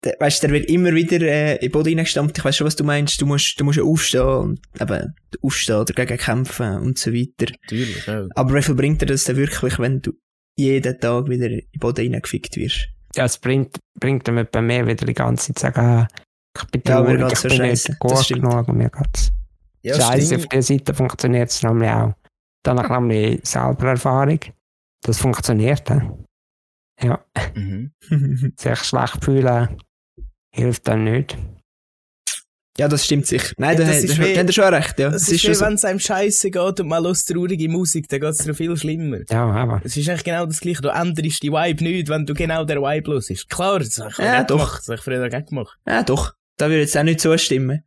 [0.03, 2.37] der, weißt, der wird immer wieder äh, in den Boden reingestampft.
[2.37, 3.19] Ich weiß schon, was du meinst.
[3.21, 7.51] Du musst, du musst ja aufstehen und eben aufstehen, dagegen kämpfen und so weiter.
[7.63, 8.27] Natürlich, ja.
[8.35, 10.13] Aber wie viel bringt dir das denn wirklich, wenn du
[10.57, 12.87] jeden Tag wieder in den Boden reingefickt wirst?
[13.15, 16.07] Ja, es bringt, bringt damit bei mir wieder die ganze Zeit zu sagen,
[16.57, 17.91] ich bin Ja, mir traurig, ich so bin scheisse.
[17.91, 18.41] nicht Das gut stimmt.
[18.43, 19.31] genug und mir geht's
[19.81, 20.43] Ja, Scheiße, stimmt.
[20.43, 22.13] auf der Seite funktioniert es nämlich auch.
[22.63, 24.39] Dann habe ich nämlich selber Erfahrung.
[25.01, 25.89] Das funktioniert.
[27.01, 27.23] Ja,
[27.55, 27.91] Mhm.
[28.57, 29.77] sich schlecht fühlen
[30.51, 31.37] hilft dann nicht.
[32.77, 33.53] ja, das stimmt sicher.
[33.57, 35.07] Nein, Ja, da, das da, ist da, wie- da hast du schon recht, ja.
[35.07, 35.65] Es Das ist, wie so.
[35.65, 38.75] wenn es einem scheiße geht und man hört traurige Musik, dann geht es dir viel
[38.77, 39.19] schlimmer.
[39.29, 40.81] Ja, aber Es ist eigentlich genau das Gleiche.
[40.81, 43.49] Du änderst die Vibe nicht, wenn du genau der Vibe los ist.
[43.49, 44.57] Klar, das habe ich Ja, auch doch.
[44.57, 44.79] gemacht.
[44.79, 45.77] Das habe ich früher auch gemacht.
[45.87, 46.33] Ja, doch.
[46.57, 47.83] Da würde ich jetzt auch nicht zustimmen.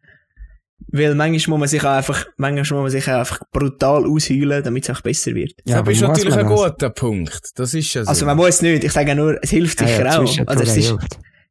[0.88, 4.62] Weil manchmal muss man sich auch einfach, manchmal muss man sich auch einfach brutal ausheulen,
[4.62, 5.54] damit es auch besser wird.
[5.64, 7.50] ja, das ist natürlich ein guter Punkt.
[7.56, 8.08] Das ist ja so.
[8.08, 10.48] Also man muss nicht, ich sage nur, es hilft Ja, sicher ja, auch.
[10.48, 10.94] Also es ist,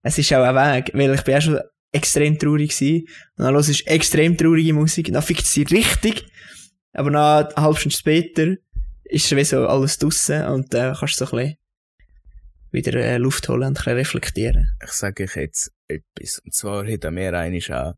[0.04, 1.60] es ist auch ein Weg, weil ich bin auch schon
[1.92, 3.08] extrem traurig gewesen.
[3.38, 6.26] Und dann hörst du extrem traurige Musik, dann fickt sie richtig.
[6.94, 8.56] Aber nach eine halbe Stunde später
[9.06, 11.58] ist schon wie so alles draussen und dann kannst du so ein bisschen
[12.72, 14.72] wieder äh, Luft holen und ein bisschen reflektieren.
[14.84, 16.40] ich sage euch jetzt etwas.
[16.40, 17.94] Und zwar hat er mir eigentlich auch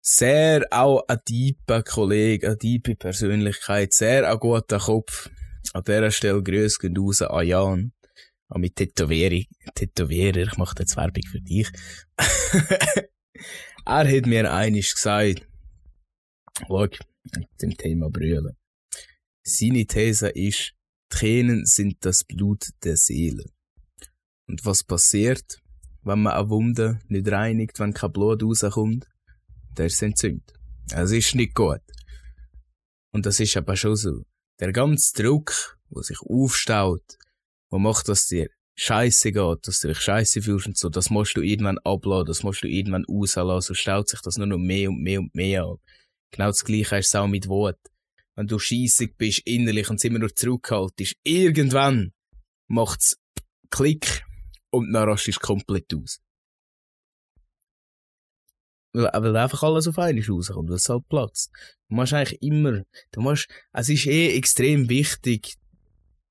[0.00, 5.30] sehr auch ein tiefer Kollege, eine tiefe Persönlichkeit, sehr ein guter Kopf.
[5.72, 7.92] An dieser Stelle grüß gehen raus an Jan.
[8.48, 9.44] An mit Tätowierung.
[9.74, 11.68] Tätowierer, ich mache jetzt Werbung für dich.
[13.84, 15.46] er hat mir einiges gesagt.
[16.66, 16.86] Schau,
[17.36, 18.56] mit dem Thema Brüllen.
[19.42, 20.72] Seine These ist,
[21.10, 23.44] Tränen sind das Blut der Seele.
[24.48, 25.60] Und was passiert,
[26.02, 29.09] wenn man eine Wunde nicht reinigt, wenn kein Blut rauskommt?
[29.76, 30.52] Der ist entzündet.
[30.92, 31.80] Es ist nicht gut.
[33.12, 34.24] Und das ist aber schon so.
[34.58, 37.18] Der ganze Druck, der sich aufstaut,
[37.70, 41.36] wo macht, dass dir scheiße geht, dass du dich scheiße fühlst und so, das musst
[41.36, 44.90] du irgendwann abladen, das musst du irgendwann rauslassen, so staut sich das nur noch mehr
[44.90, 45.80] und mehr und mehr ab.
[46.30, 47.78] Genau das Gleiche ist es auch mit Wut.
[48.36, 52.12] Wenn du scheissig bist innerlich und es immer nur zurückhaltest, irgendwann
[52.68, 53.18] macht's
[53.70, 54.24] Klick
[54.70, 56.20] und dann rastest du komplett aus.
[58.92, 61.50] Weil, weil einfach alles auf einmal rauskommt, weil es halt platzt.
[61.88, 65.56] Du musst eigentlich immer, du musst, es ist eh extrem wichtig,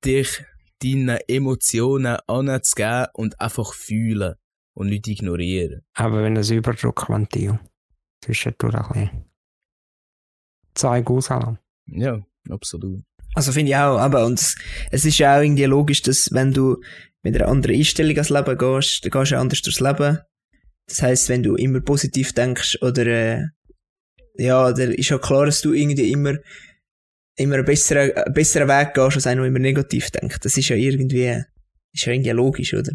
[0.04, 0.44] dich
[0.82, 4.34] deinen Emotionen anzugeben und einfach fühlen
[4.74, 5.82] und nicht ignorieren.
[5.94, 7.58] Aber wenn das Überdruckventil
[8.24, 9.24] zwischendurch ein bisschen
[10.74, 11.58] Zeug auslassen.
[11.86, 13.02] Ja, absolut.
[13.34, 14.56] Also finde ich auch, aber und es,
[14.90, 16.80] es ist ja auch irgendwie logisch, dass wenn du
[17.22, 20.18] mit einer anderen Einstellung ans Leben gehst, dann gehst du anders durchs Leben.
[20.90, 23.44] Das heißt, wenn du immer positiv denkst oder äh,
[24.34, 26.36] ja, dann ist ja klar, dass du irgendwie immer
[27.40, 30.44] immer einen besseren, einen besseren Weg gehst, als einer, der immer negativ denkt.
[30.44, 31.42] Das ist ja irgendwie,
[31.92, 32.92] ist ja irgendwie logisch, oder?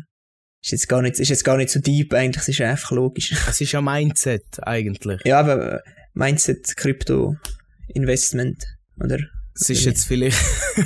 [0.63, 2.91] Ist jetzt gar nicht, ist jetzt gar nicht so deep eigentlich, es ist ja einfach
[2.91, 3.33] logisch.
[3.49, 5.21] Es ist ja Mindset, eigentlich.
[5.25, 5.79] ja, aber äh,
[6.13, 7.35] Mindset, Krypto,
[7.93, 8.63] Investment,
[9.03, 9.19] oder?
[9.59, 10.37] Es ist jetzt vielleicht,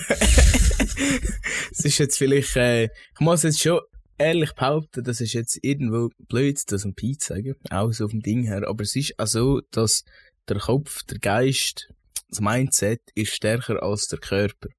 [1.71, 3.79] es ist jetzt vielleicht, äh, ich muss jetzt schon
[4.19, 8.43] ehrlich behaupten, das ist jetzt irgendwo blöd, das ein zu sagen, auch so vom Ding
[8.43, 10.03] her, aber es ist auch so, dass
[10.47, 11.91] der Kopf, der Geist,
[12.29, 14.69] das Mindset ist stärker als der Körper.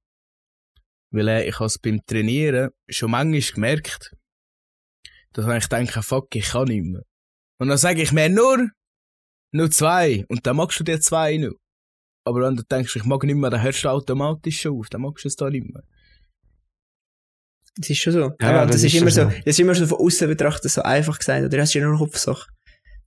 [1.11, 4.15] Weil äh, ich habe es beim Trainieren schon manchmal gemerkt,
[5.33, 7.03] dass ich denke, fuck, ich kann nicht mehr.
[7.59, 8.69] Und dann sage ich mir nur,
[9.51, 11.55] nur zwei, und dann magst du dir zwei noch.
[12.23, 15.01] Aber wenn du denkst, ich mag nicht mehr, dann hörst du automatisch schon auf, dann
[15.01, 15.83] magst du es da nicht mehr.
[17.77, 18.19] Das ist schon so.
[18.19, 19.27] Ja, aber das das, ist ist immer so, so.
[19.29, 21.97] das ist immer so von außen betrachtet so einfach gesagt, oder das ist ja nur
[21.97, 22.49] Kopfsache.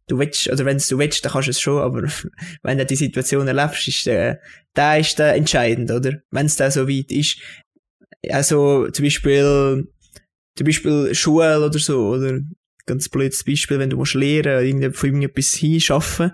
[0.07, 2.03] Du willst, oder wenn du willst, dann kannst du es schon, aber
[2.63, 4.41] wenn du die Situation erlebst, ist der,
[4.77, 6.21] der ist der entscheidend, oder?
[6.31, 7.39] Wenn es da so weit ist.
[8.31, 9.87] Also, zum Beispiel,
[10.57, 12.41] zum Beispiel Schule oder so, oder?
[12.87, 16.33] ganz blödes Beispiel, wenn du musst lernen, irgend- von irgendetwas hinschaffen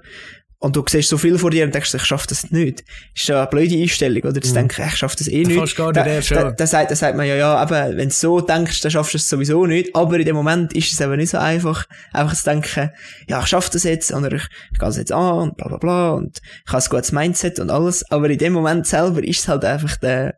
[0.63, 2.85] und du siehst so viel vor dir und denkst, ich schaffe das nicht.
[3.15, 4.41] Ist ja eine blöde Einstellung, oder?
[4.43, 4.55] Zu Mhm.
[4.55, 5.57] denken, ich schaffe das eh nicht.
[5.59, 6.55] kannst gar Da, nicht da, schon.
[6.57, 9.17] da, sagt, da sagt man ja, ja, aber wenn du so denkst, dann schaffst du
[9.19, 9.97] es sowieso nicht.
[9.97, 12.91] Aber in dem Moment ist es eben nicht so einfach, einfach zu denken,
[13.27, 14.43] ja, ich schaffe das jetzt, oder ich,
[14.73, 17.59] ich gehe es jetzt an, und bla, bla, bla, und ich habe ein gutes Mindset
[17.59, 18.05] und alles.
[18.11, 20.35] Aber in dem Moment selber ist es halt einfach der,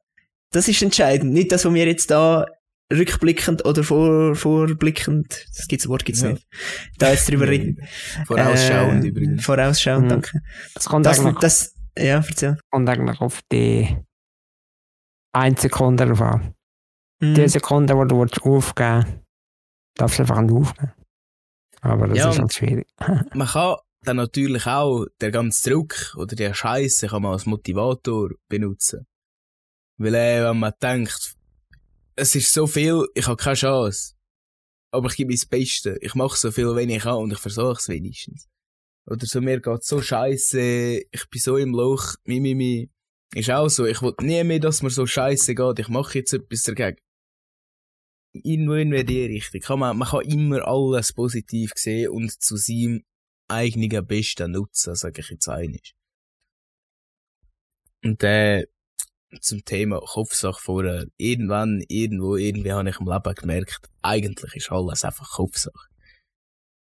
[0.53, 1.33] das ist entscheidend.
[1.33, 2.47] Nicht das, was wir jetzt da
[2.99, 6.33] rückblickend oder vor, vorblickend, das gibt's, Wort gibt's Ja.
[6.33, 6.47] nicht,
[6.99, 7.79] da jetzt drüber reden.
[8.27, 9.45] Vorausschauend Äh, übrigens.
[9.45, 10.09] Vorausschauend, Mhm.
[10.09, 10.41] danke.
[10.75, 12.59] Das kommt, Das, eigentlich, das, ja, erzähl.
[12.71, 13.97] kommt eigentlich auf die
[15.33, 16.55] 1 Sekunde drauf an.
[17.21, 17.35] Mhm.
[17.35, 19.19] Die Sekunde, wo du willst aufgeben willst,
[19.97, 20.93] darfst du einfach nicht aufgeben.
[21.81, 22.89] Aber das Ja, ist halt schwierig.
[23.35, 28.31] Man kann dann natürlich auch den ganzen Druck oder der Scheiße kann man als Motivator
[28.49, 29.07] benutzen.
[29.97, 31.35] Weil äh, wenn man denkt,
[32.17, 34.15] es ist so viel, ich habe keine Chance.
[34.91, 35.99] Aber ich gebe mein Bestes.
[36.01, 38.49] Ich mache so viel, wenn ich kann und ich versuche es wenigstens.
[39.07, 42.91] Oder so, mir geht so scheiße, ich bin so im Loch, mi, mi, mi.
[43.35, 46.35] Ist auch so, ich will nie mehr, dass mir so scheiße geht, ich mache jetzt
[46.35, 46.99] etwas dagegen.
[48.35, 49.61] Irgendwo in die Richtung.
[49.61, 53.03] Kann man, man kann immer alles positiv sehen und zu seinem
[53.49, 55.95] eigenen Besten nutzen, sage ich jetzt einig.
[58.05, 58.67] Und äh,
[59.41, 61.07] zum Thema Kopfsache vorher.
[61.17, 65.89] Irgendwann, irgendwo, irgendwie habe ich im Leben gemerkt, eigentlich ist alles einfach Kopfsache.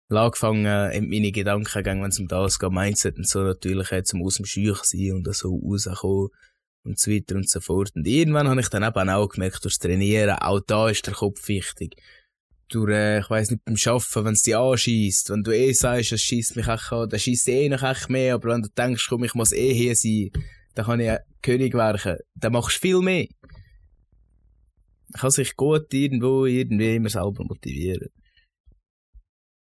[0.09, 3.41] Ich habe angefangen, in meine Gedanken gehen, wenn es um das geht, Mindset und so
[3.41, 6.28] natürlich jetzt zum aus dem Scheuch sein und so rauskommen
[6.84, 7.91] und so weiter und so fort.
[7.95, 11.49] Und irgendwann habe ich dann eben auch gemerkt, durchs Trainieren, auch da ist der Kopf
[11.49, 11.97] wichtig.
[12.68, 16.12] Durch, äh, ich weiss nicht, beim Arbeiten, wenn es dich anschießt, wenn du eh sagst,
[16.12, 19.07] es schießt mich echt an, dann schießt eh noch echt mehr, aber wenn du denkst,
[19.09, 20.30] komm, ich muss eh hier sein,
[20.77, 21.11] dann kann ich
[21.43, 23.27] König werden, dann machst du viel mehr.
[25.09, 28.09] Man kann sich gut irgendwo, irgendwie immer selber motivieren.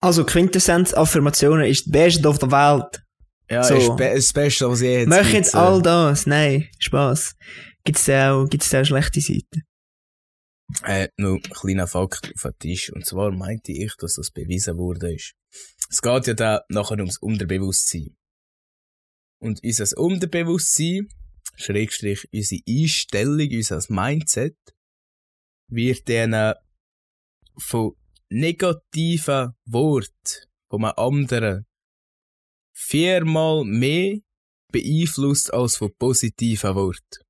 [0.01, 3.01] Also, Quintessenz Affirmationen ist das Beste auf der Welt.
[3.49, 3.75] Ja, So.
[3.75, 6.25] ist be- das Beste, was ich jetzt Mach gibt, jetzt all das.
[6.25, 7.35] Nein, Spaß.
[7.83, 9.61] Gibt's da auch, gibt's da auch schlechte Seiten?
[10.83, 12.91] Äh, noch ein kleiner Fakt auf den Tisch.
[12.91, 15.13] Und zwar meinte ich, dass das bewiesen wurde.
[15.13, 15.33] Ist.
[15.89, 18.15] Es geht ja da nachher ums Unterbewusstsein.
[19.45, 21.07] Und unser Unterbewusstsein,
[21.55, 24.57] Schrägstrich, unsere Einstellung, unser Mindset,
[25.69, 26.55] wird dann äh,
[27.55, 27.95] von
[28.29, 31.65] negativen Worten von einem anderen
[32.75, 34.17] viermal mehr
[34.71, 37.23] beeinflusst als von positiven Worten.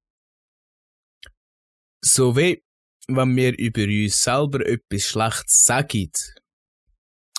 [2.01, 2.63] So wie
[3.09, 6.11] wenn wir über uns selber etwas Schlechtes sagen,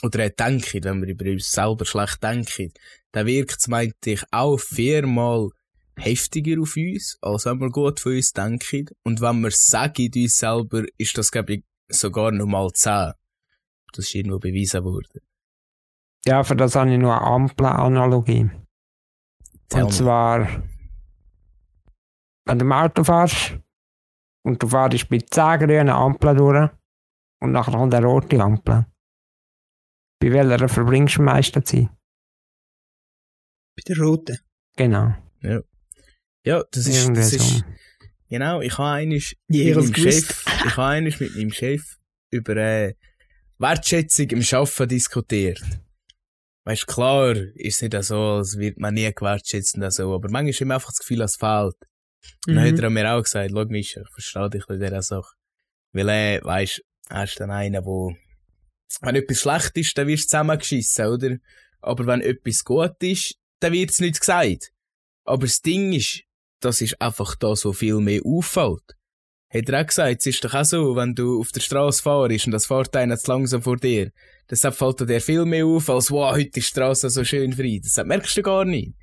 [0.03, 2.73] oder auch denken, wenn wir über uns selber schlecht denken,
[3.13, 5.49] dann wirkt es, meinte ich, auch viermal
[5.99, 8.87] heftiger auf uns, als wenn wir gut von uns denken.
[9.05, 13.13] Und wenn wir sagen uns selber, ist das, glaube ich, sogar nochmal zehn.
[13.93, 15.21] Das ist irgendwo bewiesen worden.
[16.27, 18.51] Ja, für das habe ich nur eine Ampel-Analogie.
[19.73, 20.63] Und zwar,
[22.45, 23.59] wenn du im Auto fährst
[24.43, 26.71] und du fährst mit 10 grünen Ampeln durch
[27.41, 28.87] und nachher kommt eine rote Ampel.
[30.19, 31.89] Bei welcher verbringst du am meisten Zeit?
[33.77, 34.39] Bei der roten.
[34.77, 35.15] Genau.
[36.45, 37.65] Ja, das ist, das ist,
[38.29, 39.03] genau, ich habe
[39.49, 39.95] Je mit meinem.
[39.95, 41.97] Chef, ich habe einisch mit meinem Chef
[42.31, 42.95] über äh,
[43.59, 45.61] Wertschätzung im Arbeiten diskutiert.
[46.65, 50.61] Weißt klar, ist nicht so, als wird man nie gewertschätzt und so, aber manchmal ist
[50.61, 51.75] ihm einfach das Gefühl, es fehlt.
[52.49, 52.83] Und dann hat Mhm.
[52.85, 55.35] er mir auch gesagt, schau Mischa, ich verstehe dich in dieser Sache.
[55.93, 58.17] Weil, äh, weisst, er ist dann einer, wo,
[59.01, 61.37] wenn etwas schlecht ist, dann wirst du zusammengeschissen, oder?
[61.81, 64.73] Aber wenn etwas gut ist, dann wird's nicht gesagt.
[65.25, 66.23] Aber das Ding ist,
[66.61, 68.97] das ist einfach da so viel mehr auffällt.
[69.49, 72.47] Hat er auch gesagt, es ist doch auch so, wenn du auf der Straße fahrst
[72.47, 74.11] und das fährt einer zu langsam vor dir,
[74.51, 77.81] deshalb fällt dir viel mehr auf, als wow, heute ist die Straße so schön frei.
[77.83, 78.95] Das merkst du gar nicht.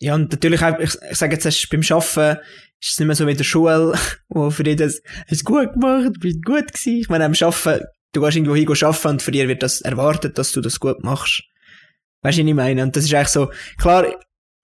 [0.00, 2.40] Ja, und natürlich auch, ich, ich sage jetzt, es beim Arbeiten
[2.80, 3.98] ist es nicht mehr so wie in der Schule,
[4.28, 7.00] wo für dich das, hast du gut gemacht, bist gut gewesen.
[7.00, 7.84] Ich meine, am Arbeiten,
[8.18, 11.02] du gehst irgendwo hin arbeiten und von dir wird das erwartet, dass du das gut
[11.02, 11.42] machst.
[12.22, 12.82] Weißt du, was ich meine?
[12.82, 14.06] Und das ist eigentlich so, klar,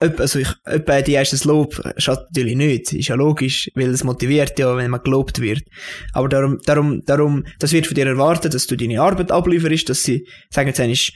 [0.01, 2.93] also ich, öppe die erstes Lob schadet natürlich nicht.
[2.93, 5.63] Ist ja logisch, weil es motiviert ja, wenn man gelobt wird.
[6.13, 10.03] Aber darum, darum, darum, das wird von dir erwartet, dass du deine Arbeit ablieferst, dass
[10.03, 11.13] sie, sagen wir jetzt,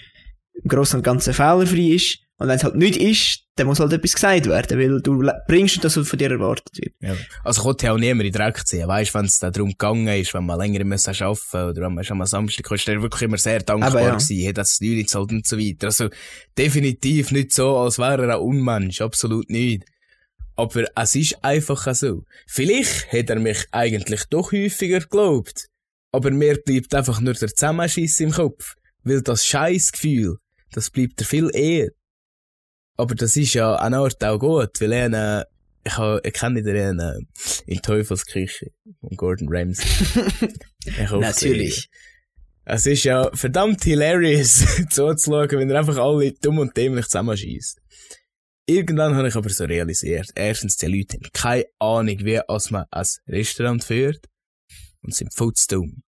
[0.62, 2.18] im Großen und Ganzen fehlerfrei ist.
[2.38, 5.82] Und wenn es halt nicht ist, dann muss halt etwas gesagt werden, weil du bringst
[5.82, 6.94] das, was von dir erwartet wird.
[7.00, 7.16] Ja.
[7.42, 8.86] Also kommt ja auch niemand in Dreck ziehen.
[8.86, 12.04] Weißt wenn es da darum gegangen ist, wenn man länger müssen arbeiten oder wenn man
[12.04, 14.14] schon am Samstag ist, der wirklich immer sehr dankbar Aber ja.
[14.14, 15.88] gewesen, hat das Leute gezahlt und so weiter.
[15.88, 16.08] Also
[16.56, 19.00] definitiv nicht so, als wäre er ein Unmensch.
[19.00, 19.84] Absolut nicht.
[20.54, 22.24] Aber es ist einfach so.
[22.46, 25.68] Vielleicht hat er mich eigentlich doch häufiger geglaubt.
[26.12, 28.74] Aber mir bleibt einfach nur der Zusammenschiss im Kopf.
[29.04, 30.36] Weil das Scheißgefühl,
[30.72, 31.90] das bleibt dir viel eher.
[32.98, 35.46] Aber das ist ja an Ort auch gut, weil er,
[35.84, 37.20] ich, ha, ich kenne den äh,
[37.64, 39.86] in Teufelsküche von Gordon Ramsay.
[41.12, 41.88] Natürlich.
[42.64, 47.78] Es ist ja verdammt hilarious, zuzuschauen, wenn er einfach alle dumm und dämlich zusammenschießt.
[48.66, 52.84] Irgendwann habe ich aber so realisiert, erstens, die Leute haben keine Ahnung, wie als man
[52.90, 54.26] ein Restaurant führt
[55.02, 56.02] und sind voll dumm.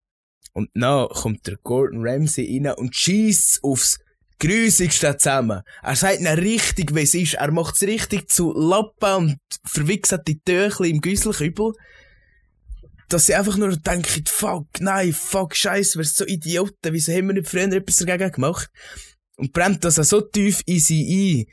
[0.53, 4.01] Und dann kommt der Gordon Ramsay rein und schießt aufs
[4.41, 5.62] Grusigste zusammen.
[5.82, 7.34] Er sagt ihnen richtig, wie es ist.
[7.34, 11.72] Er macht es richtig zu Lappen und verwichst die Töchli im Güsselkübel.
[13.09, 17.26] Dass sie einfach nur denken, fuck, nein, fuck, scheiße, wir sind so Idioten, wieso haben
[17.26, 18.70] wir nicht früher etwas dagegen gemacht?
[19.36, 21.53] Und brennt das auch so tief in sie ein,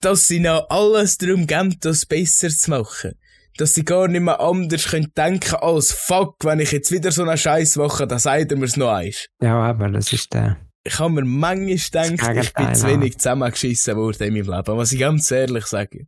[0.00, 3.12] dass sie noch alles darum geben, das besser zu machen.
[3.56, 7.22] Dass sie gar nicht mehr anders können denken als fuck, wenn ich jetzt wieder so
[7.22, 9.26] eine Scheiß mache, dann sagt er mir's noch eins.
[9.40, 10.56] Ja, aber das ist der.
[10.84, 14.76] Ich habe mir manchmal gedacht, ich bin zu wenig zusammengeschissen worden in meinem Leben.
[14.76, 16.06] Was ich ganz ehrlich sage.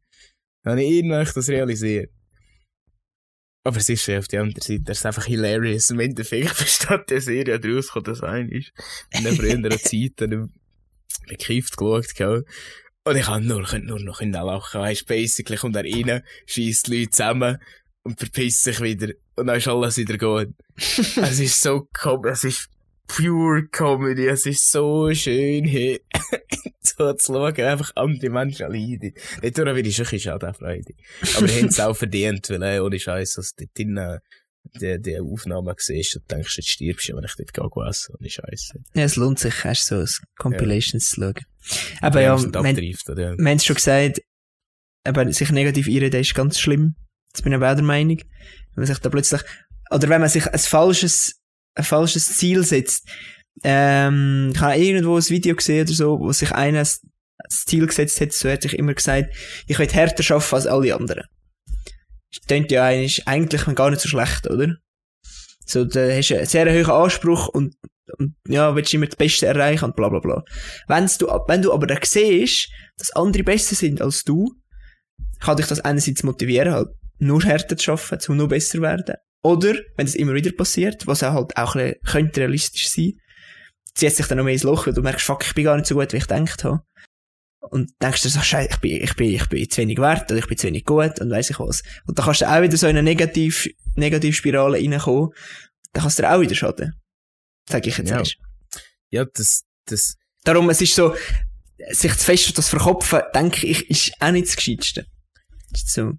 [0.64, 2.10] Habe ich irgendwann das realisiert.
[3.66, 5.90] Aber es ist ja auf der anderen Seite, das ist einfach hilarious.
[5.90, 8.72] Im Endeffekt besteht der Serie daraus, kommt das ein ist.
[9.10, 10.52] In der früheren Zeit, dann
[11.28, 12.44] bekifft geschaut, gell.
[13.04, 14.80] Und ich kann nur, nur noch lachen.
[14.80, 17.58] Weißt, basically kommt er rein, schießt die Leute zusammen
[18.02, 19.12] und verpisst sich wieder.
[19.36, 20.54] Und dann ist alles wieder gut.
[20.76, 22.70] es ist so com es ist
[23.06, 26.00] pure Comedy, es ist so schön, hey.
[26.80, 29.14] so zu schauen, einfach andere Menschen leiden.
[29.42, 30.94] Dort würde ich schon ein schade Freude.
[31.36, 34.22] Aber die haben es auch verdient, weil, äh, ohne Scheiß, als du dort
[34.80, 38.30] die, die Aufnahme siehst und denkst, jetzt stirbst du, wenn ich dort gehe essen, ohne
[38.30, 38.72] Scheiß.
[38.94, 41.34] Ja, es lohnt sich, erst so als Compilations zu schauen.
[42.00, 42.42] Aber ja, ja.
[42.42, 44.20] haben es schon gesagt,
[45.04, 46.96] aber sich negativ einreden ist ganz schlimm.
[47.32, 48.18] Das bin ich auch der Meinung.
[48.18, 49.42] Wenn man sich da plötzlich,
[49.90, 51.40] oder wenn man sich ein falsches,
[51.74, 53.08] ein falsches Ziel setzt,
[53.62, 57.00] ähm, ich habe irgendwo ein Video gesehen oder so, wo sich einer das
[57.66, 59.34] Ziel gesetzt hat, so hat sich immer gesagt,
[59.66, 61.24] ich will härter arbeiten als alle anderen.
[62.30, 64.76] Das klingt ja eigentlich, eigentlich gar nicht so schlecht, oder?
[65.66, 67.76] So, da hast du einen sehr hohen Anspruch und,
[68.18, 70.44] und ja, willst immer das Beste erreichen und bla bla bla.
[70.88, 74.52] Wenn's du, wenn du aber dann siehst, dass andere besser sind als du,
[75.40, 79.16] kann dich das einerseits motivieren, halt nur härter zu arbeiten, um noch besser zu werden.
[79.44, 83.20] Oder, wenn es immer wieder passiert, was auch halt auch ein bisschen könnte realistisch sein,
[83.94, 85.86] zieht sich dann noch mehr ins Loch, weil du merkst, fuck, ich bin gar nicht
[85.86, 86.82] so gut, wie ich gedacht habe.
[87.60, 90.38] Und denkst dir so, scheiße, ich bin, ich bin, ich bin zu wenig wert, oder
[90.38, 91.82] ich bin zu wenig gut, und weiss ich was.
[92.06, 95.30] Und dann kannst du auch wieder so in eine Negativ, Negativspirale reinkommen,
[95.92, 96.94] dann kannst du dir auch wieder schaden.
[97.68, 98.18] Sag ich jetzt Ja.
[98.18, 98.36] erst.
[99.10, 101.14] Ja, das, das, Darum, es ist so,
[101.90, 105.06] sich zu fest auf das Verkopfen, denke ich, ist auch nicht das Gescheiteste.
[105.72, 106.12] Ist so,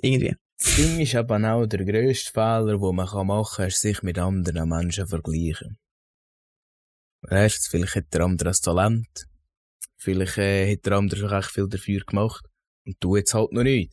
[0.00, 0.34] irgendwie.
[0.62, 4.18] Das Ding ist aber auch der grösste Fehler, den man machen kann, ist sich mit
[4.18, 5.78] anderen Menschen vergleichen.
[7.28, 9.26] Erstens, vielleicht hat der andere ein Talent.
[9.96, 12.44] Vielleicht äh, hat der andere schon echt viel dafür gemacht.
[12.86, 13.92] Und du jetzt halt noch nicht.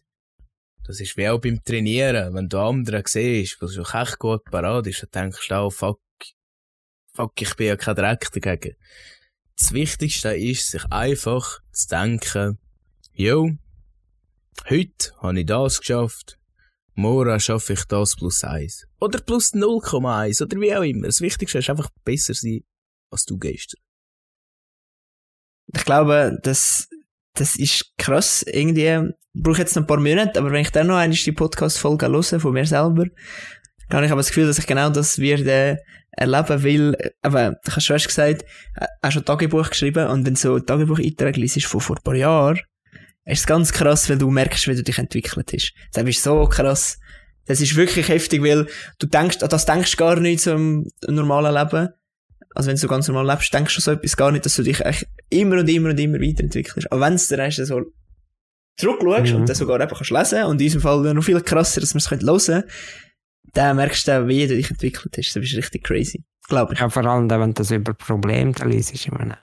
[0.83, 2.33] Das ist wie auch beim Trainieren.
[2.33, 6.01] Wenn du anderen siehst, was schon echt gut parat ist, dann denkst du auch, fuck,
[7.13, 8.75] fuck, ich bin ja kein Dreck dagegen.
[9.57, 12.57] Das Wichtigste ist, sich einfach zu denken,
[13.13, 13.51] yo,
[14.69, 16.38] heute habe ich das geschafft,
[16.99, 18.85] morgen schaffe ich das plus eins.
[18.99, 21.07] Oder plus 0,1 oder wie auch immer.
[21.07, 22.61] Das Wichtigste ist einfach besser sein,
[23.11, 23.81] als du gestern.
[25.73, 26.87] Ich glaube, das,
[27.35, 28.43] das ist krass.
[28.43, 31.31] Irgendwie brauche ich jetzt noch ein paar Monate, aber wenn ich dann noch einmal die
[31.31, 33.05] Podcast-Folge höre von mir selber,
[33.89, 35.79] dann habe ich aber das Gefühl, dass ich genau das werde
[36.11, 36.97] erleben will.
[37.21, 38.43] Aber du hast schon erst gesagt,
[38.75, 42.15] äh, hast schon Tagebuch geschrieben und wenn du so Tagebuch-Einträge liest von vor ein paar
[42.15, 42.59] Jahren,
[43.29, 45.73] ist es ganz krass, weil du merkst, wie du dich entwickelt hast.
[45.93, 46.99] Das ist so krass.
[47.45, 48.67] Das ist wirklich heftig, weil
[48.99, 51.89] du denkst, an das denkst du gar nicht so im normalen Leben.
[52.55, 54.63] Also wenn du so ganz normal lebst, denkst du so etwas gar nicht, dass du
[54.63, 56.91] dich eigentlich immer und immer und immer weiterentwickelst.
[56.91, 57.81] Aber wenn du dann erst so
[58.77, 59.39] zurückschaust Mhm.
[59.41, 61.99] und dann sogar einfach kannst lesen und in diesem Fall noch viel krasser, dass man
[61.99, 62.67] es hören könnte,
[63.53, 65.35] dann merkst du, wie du dich entwickelt hast.
[65.35, 66.23] Das ist richtig crazy.
[66.47, 66.79] Glaube ich.
[66.79, 69.33] Ja, vor allem, wenn du das über Probleme da liest, in einem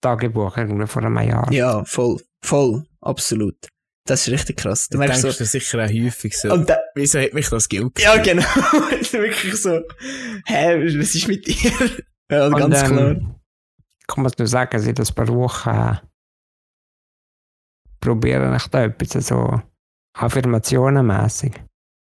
[0.00, 1.50] Tagebuch irgendwie vor einem Jahr.
[1.52, 2.18] Ja, voll.
[2.42, 2.84] Voll.
[3.02, 3.56] Absolut.
[4.04, 4.88] Das ist richtig krass.
[4.88, 7.98] Du denkst so, du sicher auch häufig so, und da, wieso hat mich das Geld
[8.00, 8.42] ja, genau.
[8.92, 9.80] Es ist wirklich so,
[10.46, 11.70] hä, was ist mit dir?
[12.30, 13.10] ja, Und, ganz klar.
[13.12, 13.34] ähm,
[14.08, 15.96] Ich muss nur sagen, seit ein paar Wochen äh,
[18.00, 19.60] probiere ich da etwas so
[20.18, 21.52] affirmationenmässig.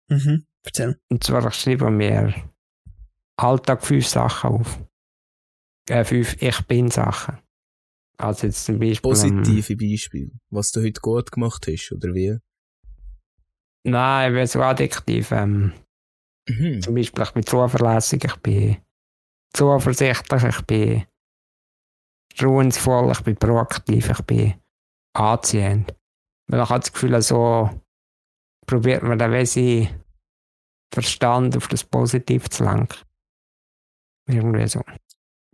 [0.09, 0.47] Mhm.
[0.65, 0.99] Erzähl.
[1.11, 2.35] Und zwar, ich schreibe mir
[3.37, 4.79] Alltag fünf Sachen auf.
[5.91, 7.39] Äh, fünf Ich bin Sachen.
[8.19, 8.95] Also jetzt zum Beispiel.
[8.97, 12.39] ähm, positive Beispiel, was du heute gut gemacht hast, oder wie?
[13.85, 15.33] Nein, ich bin so adjektiv.
[15.33, 15.73] Ähm,
[16.49, 16.81] Mhm.
[16.83, 18.77] zum Beispiel, ich bin zuverlässig, ich bin
[19.55, 21.05] zuversichtlich, ich bin
[22.43, 24.55] ruhensvoll, ich bin proaktiv, ich bin
[25.15, 25.95] anziehend.
[26.49, 27.71] Weil ich habe das Gefühl, so
[28.67, 30.03] probiert man dann seinen
[30.93, 32.99] Verstand auf das Positive zu lenken.
[34.29, 34.83] Irgendwie so.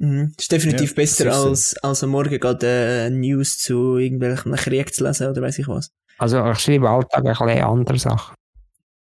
[0.01, 0.33] Mhm.
[0.37, 4.55] Das ist definitiv Ja, besser, ist als, als am Morgen gerade äh, News zu irgendwelchen
[4.55, 5.91] Krieg zu lesen oder weiß ich was.
[6.19, 8.35] Also ich schreibe Alltag ein bisschen andere Sachen.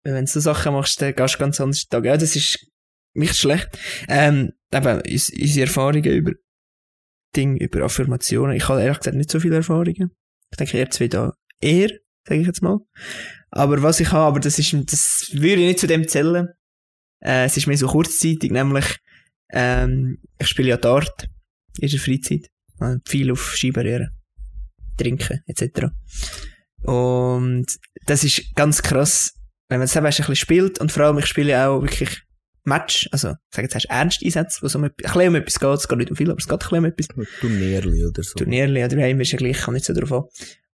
[0.05, 2.05] Wenn du so Sachen machst, dann gehst du ganz anders Tag.
[2.05, 2.67] Ja, das ist
[3.15, 3.69] nicht schlecht.
[4.09, 6.33] Ähm, eben, uns- unsere Erfahrungen über
[7.35, 8.57] Dinge, über Affirmationen.
[8.57, 10.11] Ich habe ehrlich gesagt nicht so viele Erfahrungen.
[10.53, 11.91] Ich denke, eher zwei da eher,
[12.27, 12.79] sage ich jetzt mal.
[13.51, 16.49] Aber was ich habe, aber das ist, das würde ich nicht zu dem zählen.
[17.21, 18.99] Äh, es ist mir so kurzzeitig, nämlich,
[19.51, 21.29] ähm, ich spiele ja Dart
[21.79, 22.49] in der Freizeit.
[22.81, 24.11] Äh, viel auf Skibarrieren.
[24.97, 25.89] Trinken, etc.
[26.83, 27.67] Und
[28.07, 29.35] das ist ganz krass,
[29.69, 32.23] wenn man selber ein bisschen spielt und vor allem, ich spiele auch wirklich
[32.65, 35.89] Match, also, sag jetzt, hast Ernsteinsätze, wo es um ein bisschen um etwas geht, es
[35.89, 37.09] geht nicht um viel, aber es geht ein bisschen um etwas.
[37.41, 38.35] Turnierli oder so.
[38.35, 40.25] Turnierli oder heim ist ja gleich, kann nicht so drauf an.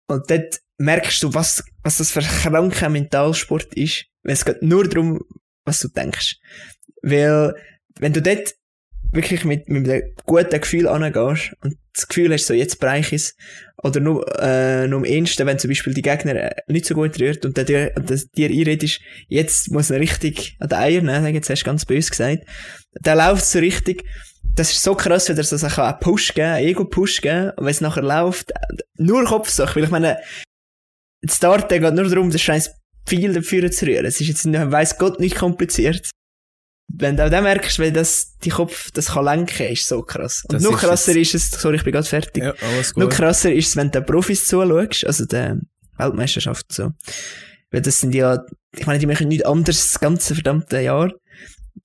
[0.07, 4.61] Und dort merkst du, was, was das für ein kranker Mentalsport ist, weil es geht
[4.61, 5.21] nur darum,
[5.63, 6.39] was du denkst.
[7.01, 7.55] Weil,
[7.99, 8.55] wenn du dort
[9.11, 13.35] wirklich mit, mit einem guten Gefühl angehst und das Gefühl hast, so jetzt bereich es,
[13.81, 17.19] oder nur, äh, nur am ehesten, wenn zum Beispiel die Gegner äh, nicht so gut
[17.19, 21.33] rührt und dann dir, und dir einredest, jetzt muss er richtig an die Eier nehmen,
[21.33, 22.43] jetzt hast du ganz böse gesagt,
[23.01, 24.03] dann läuft es so richtig,
[24.43, 27.65] das ist so krass, wenn er so Sachen einen Push geben, einen Ego-Push geben, und
[27.65, 28.55] wenn es nachher läuft, äh,
[28.97, 30.17] nur Kopfsache, weil ich meine,
[31.21, 32.71] das Start, der geht nur darum, das scheiß
[33.05, 34.05] Pfeil dafür zu rühren.
[34.05, 36.09] Es ist jetzt, weiss Gott, nicht kompliziert.
[36.89, 40.43] Wenn du auch dann merkst, wenn das, die Kopf, das kann lenken, ist so krass.
[40.43, 42.43] Und Das noch ist krasser ist es, sorry, ich bin gerade fertig.
[42.43, 43.13] Ja, alles Noch gut.
[43.17, 45.57] krasser ist es, wenn du den Profis zuschaust, also der
[45.97, 46.91] Weltmeisterschaft so.
[47.71, 48.43] Weil das sind ja,
[48.75, 51.11] ich meine, die machen nichts anderes das ganze verdammte Jahr.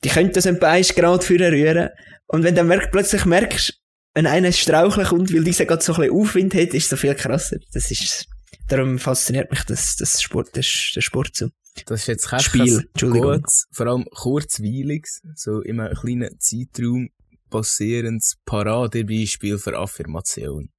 [0.05, 1.88] Die können das etwa 1 Grad führen rühren.
[2.26, 3.74] Und wenn du merk, plötzlich merkst,
[4.14, 6.96] wenn einer straucheln kommt, weil dieser gerade so ein bisschen Aufwind hat, ist es so
[6.96, 7.57] viel krasser.
[7.72, 8.26] Das ist,
[8.68, 11.48] darum fasziniert mich das, das Sport, das, der Sport so.
[11.86, 13.40] Das ist jetzt kein Spiel, Entschuldigung.
[13.40, 17.10] Gutes, vor allem kurzweiliges, so in einem kleinen Zeitraum
[17.50, 20.70] passierendes Paradebeispiel für Affirmation.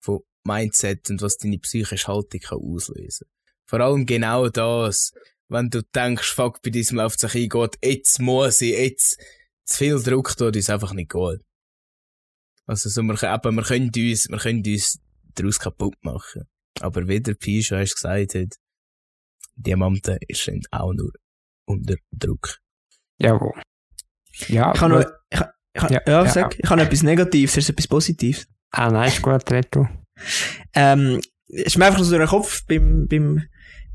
[0.00, 3.26] Von Mindset und was deine psychische Haltung kann auslösen
[3.66, 5.12] Vor allem genau das,
[5.48, 9.20] wenn du denkst, fuck, bei diesem läuft sich eingeht, jetzt muss ich, jetzt,
[9.64, 11.40] zu viel Druck tut uns einfach nicht gut.
[12.66, 14.98] Also so, wir, eben, wir können uns, wir können uns
[15.34, 16.48] daraus kaputt machen.
[16.80, 18.56] Aber wie der Pisha hast gesagt hat,
[19.62, 21.12] Diamanten sind auch nur
[21.66, 22.58] unter Druck.
[23.18, 23.52] Jawohl.
[24.48, 25.40] Ja, Ich habe noch, was- ich,
[25.74, 28.46] ich, Ja, ja, ja, sag, ich habe etwas Negatives, du etwas Positives?
[28.72, 29.88] ah, nein, ist gut, du.
[30.74, 33.42] Ähm, ist mir einfach so durch den Kopf beim, beim,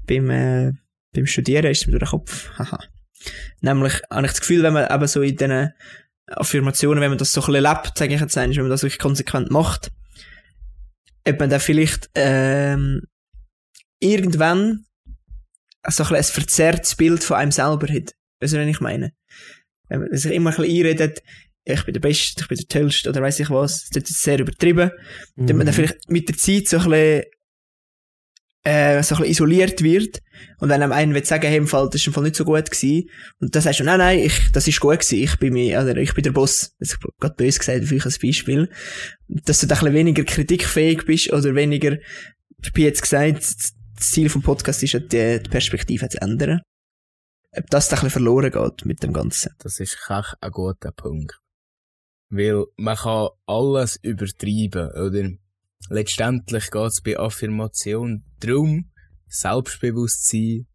[0.05, 0.71] beim, äh,
[1.13, 2.49] beim Studieren ist es mir durch den Kopf.
[2.57, 2.79] Haha.
[3.61, 5.73] Nämlich habe ich das Gefühl, wenn man eben so in diesen
[6.27, 8.83] Affirmationen, wenn man das so ein bisschen lebt, sage ich jetzt einmal, wenn man das
[8.83, 9.91] wirklich konsequent macht,
[11.27, 13.01] ob man dann vielleicht, ähm,
[13.99, 14.85] irgendwann
[15.87, 18.13] so ein, ein verzerrtes Bild von einem selber hat.
[18.39, 19.13] Weißt du, was ich meine?
[19.89, 21.23] Wenn man sich immer ein bisschen einredet,
[21.63, 24.39] ich bin der Beste, ich bin der Tollste, oder weiß ich was, das ist sehr
[24.39, 24.91] übertrieben
[25.35, 27.23] dass man dann vielleicht mit der Zeit so ein bisschen,
[28.63, 30.21] äh, so ein bisschen isoliert wird.
[30.59, 32.45] Und wenn einem einer will sagen, hey, im Fall, das ist im Fall nicht so
[32.45, 33.09] gut gewesen.
[33.39, 35.19] Und dann sagst du, nein, nein, ich, das ist gut gewesen.
[35.19, 36.73] Ich bin mir, oder ich bin der Boss.
[36.79, 38.69] Das ist gerade böse gesagt, für euch als Beispiel.
[39.27, 41.97] Dass du dann ein bisschen weniger kritikfähig bist oder weniger,
[42.63, 43.43] ich bin jetzt gesagt,
[43.97, 46.61] das Ziel vom Podcast ist ja, die, Perspektive zu ändern.
[47.51, 49.53] Ob das ein bisschen verloren geht mit dem Ganzen.
[49.59, 51.39] Das ist echt ein guter Punkt.
[52.29, 55.31] Weil man kann alles übertreiben, oder?
[55.89, 58.91] Letztendlich geht es bei Affirmation darum,
[59.27, 60.67] Selbstbewusstsein,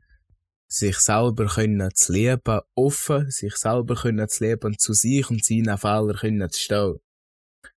[0.66, 5.78] sich selber können zu lieben, offen, sich selber können zu lieben zu sich und seinen
[5.78, 6.98] Fehlern können zu stehen.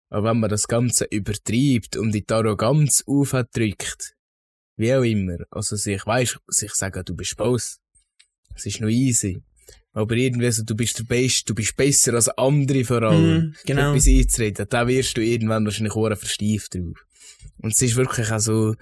[0.09, 4.15] Aber wenn man das Ganze übertreibt und in die Arroganz aufdrückt,
[4.77, 7.79] wie auch immer, also sich, weisst, sich sagen, du bist Boss,
[8.53, 9.41] es ist noch easy.
[9.93, 13.37] Aber irgendwie so, du bist der Beste, du bist besser als andere vor allem.
[13.37, 13.91] Mm, genau.
[13.91, 17.05] Etwas einzureden, da wirst du irgendwann wahrscheinlich auch verstieft drauf.
[17.59, 18.75] Und es ist wirklich auch so,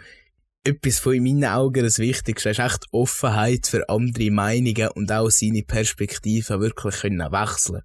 [0.63, 5.29] etwas von in meinen Augen das Wichtigste, ist echt Offenheit für andere Meinungen und auch
[5.29, 7.81] seine Perspektiven wirklich können wechseln.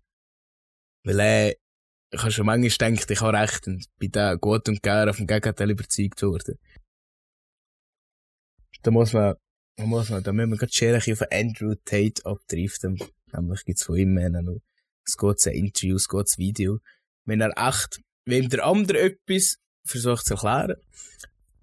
[1.05, 1.55] Weil, äh,
[2.11, 5.19] ich habe schon manchmal gedacht, ich habe recht und bin da gut und gerne auf
[5.19, 6.59] dem Gegenteil überzeugt worden.
[8.83, 9.35] Da muss man,
[9.77, 12.99] da muss man, da müssen wir gerade schön auf Andrew Tate abdriften.
[13.33, 14.61] Nämlich gibt's von ihm einen noch.
[15.21, 16.79] Ein Interview, es geht ein Video.
[17.25, 20.77] Wenn er echt, wenn der andere etwas versucht zu erklären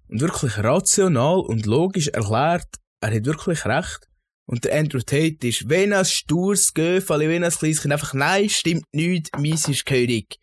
[0.08, 2.68] und wirklich rational und logisch erklärt,
[3.00, 4.08] er hat wirklich recht
[4.46, 8.48] Und der Andrew Tate ist, wenn ein stures Göfali, wenn ein kleines Kind einfach, nein,
[8.48, 10.38] stimmt nicht, meins ist König.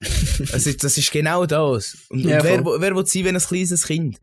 [0.52, 1.96] also, das ist genau das.
[2.10, 4.20] Und, Ja, und wer, wer will sein, wenn ein kleines Kind,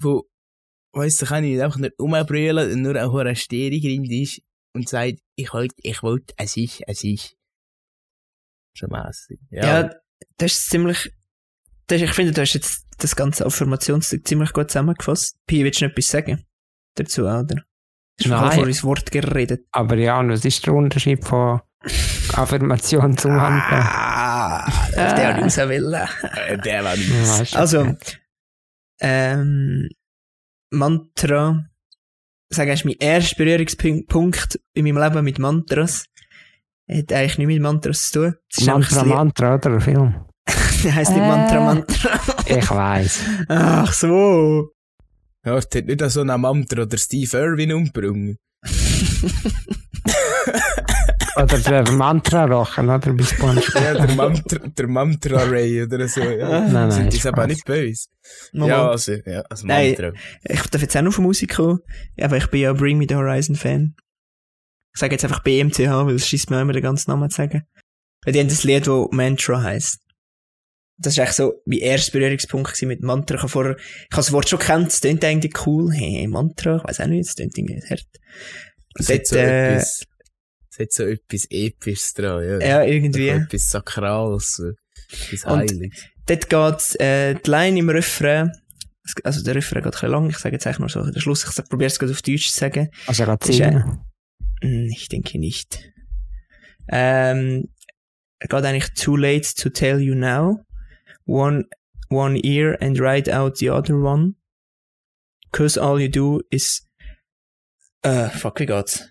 [0.00, 0.24] wo,
[0.92, 4.40] weiss ich, kann ich einfach nicht umbrüllen und nur auch eine Stehrind ist
[4.74, 7.34] und sagt, ich wollte, ich wollte, es ist, es ist.
[8.76, 9.40] Schon mässig.
[9.50, 9.90] Ja, Ja.
[10.36, 11.12] das ist ziemlich,
[11.88, 15.36] das, ich finde, du hast jetzt das ganze Affirmationsding ziemlich gut zusammengefasst.
[15.46, 16.44] Pi, willst du noch etwas sagen?
[16.94, 17.62] Dazu, oder?
[18.20, 18.52] Ich habe Nein.
[18.52, 19.64] vorhin das Wort geredet.
[19.70, 21.60] Aber ja, und was ist der Unterschied von
[22.34, 23.62] Affirmation zum Handeln?
[23.70, 25.58] Ah, der hat.
[25.58, 27.08] Äh, der war nicht.
[27.08, 27.58] Ja, weißt du.
[27.58, 27.96] Also,
[29.00, 29.88] ähm,
[30.70, 31.64] Mantra,
[32.50, 36.04] sag ich, mein erster Berührungspunkt in meinem Leben mit Mantras
[36.90, 38.34] hat eigentlich nichts mit Mantras zu tun.
[38.50, 39.70] Ist Mantra, Mantra, oder?
[39.70, 40.24] Der Film.
[40.84, 41.64] Der heisst nicht Mantra, Äh.
[41.64, 42.20] Mantra.
[42.46, 43.20] Ich weiss.
[43.48, 44.70] Ach so.
[45.44, 48.36] Ja, es hat nicht so einen Mantra oder Steve Irwin umgebracht.
[51.42, 53.12] Oder der Mantra-Rochen, oder?
[53.12, 53.74] Bei SpongeBob.
[53.74, 56.48] Ja, der Mantra, der Mantra Ray oder so, ja.
[56.48, 58.08] Nein, nein, Sind die aber nicht böse?
[58.52, 58.68] Nochmal.
[58.70, 59.90] Ja, also, ja, als Nein.
[59.90, 60.12] Mantra.
[60.42, 61.78] Ich darf jetzt auch noch von Musik kommen.
[62.16, 63.94] Ja, aber ich bin ja Bring Me the Horizon Fan.
[64.94, 67.36] Ich sage jetzt einfach BMTH, weil es schießt mir auch immer den ganzen Namen zu
[67.36, 67.62] sagen.
[68.24, 70.00] Weil die haben das Lied, das Mantra heisst.
[71.00, 73.36] Das ist eigentlich so mein erster Berührungspunkt mit Mantra.
[73.36, 75.92] Ich habe vorher, ich habe das Wort schon gekannt, es klingt eigentlich cool.
[75.92, 78.08] Hey, Mantra, ich weiß auch nicht, es klingt irgendwie hart.
[78.94, 80.07] Es Dort, so äh, etwas,
[80.78, 82.58] es hat so etwas Episches dran, ja.
[82.60, 83.28] Ja, irgendwie.
[83.28, 84.62] So Etwas Sakrales,
[85.10, 86.04] etwas Und- Heiliges.
[86.26, 88.52] Dort geht äh, die Line im Refrain,
[89.24, 91.64] also der Refrain geht ein lang, ich sage jetzt eigentlich nur so den Schluss, ich
[91.68, 92.90] probiere es gerade auf Deutsch zu sagen.
[93.06, 94.00] Also, Ist ja- singen.
[94.60, 95.90] Hm, Ich denke nicht.
[96.88, 97.68] Ähm,
[98.40, 100.60] er geht eigentlich too late to tell you now.
[101.26, 101.64] One,
[102.10, 104.34] one ear and write out the other one.
[105.52, 106.86] Cause all you do is,
[108.02, 109.08] äh, fuck, wie geht's?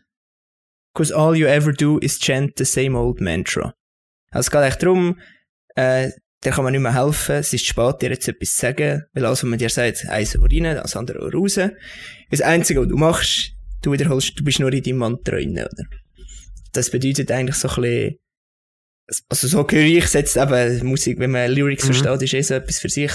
[0.97, 3.75] Cause all you ever do is chant the same old mantra.
[4.31, 5.19] Also es geht eigentlich darum,
[5.75, 6.09] äh,
[6.43, 9.25] der kann man nicht mehr helfen, es ist spät, dir jetzt etwas zu sagen, weil
[9.25, 11.59] alles, was man dir sagt, eins rein, das andere raus.
[12.31, 13.51] Das Einzige, was du machst,
[13.83, 15.69] du wiederholst, du bist nur in deinem Mantra drin, oder?
[16.73, 18.15] Das bedeutet eigentlich so ein bisschen,
[19.29, 21.93] also so höre ich es jetzt eben, Musik, wenn man Lyrics Mhm.
[21.93, 23.11] versteht, ist eh so etwas für sich.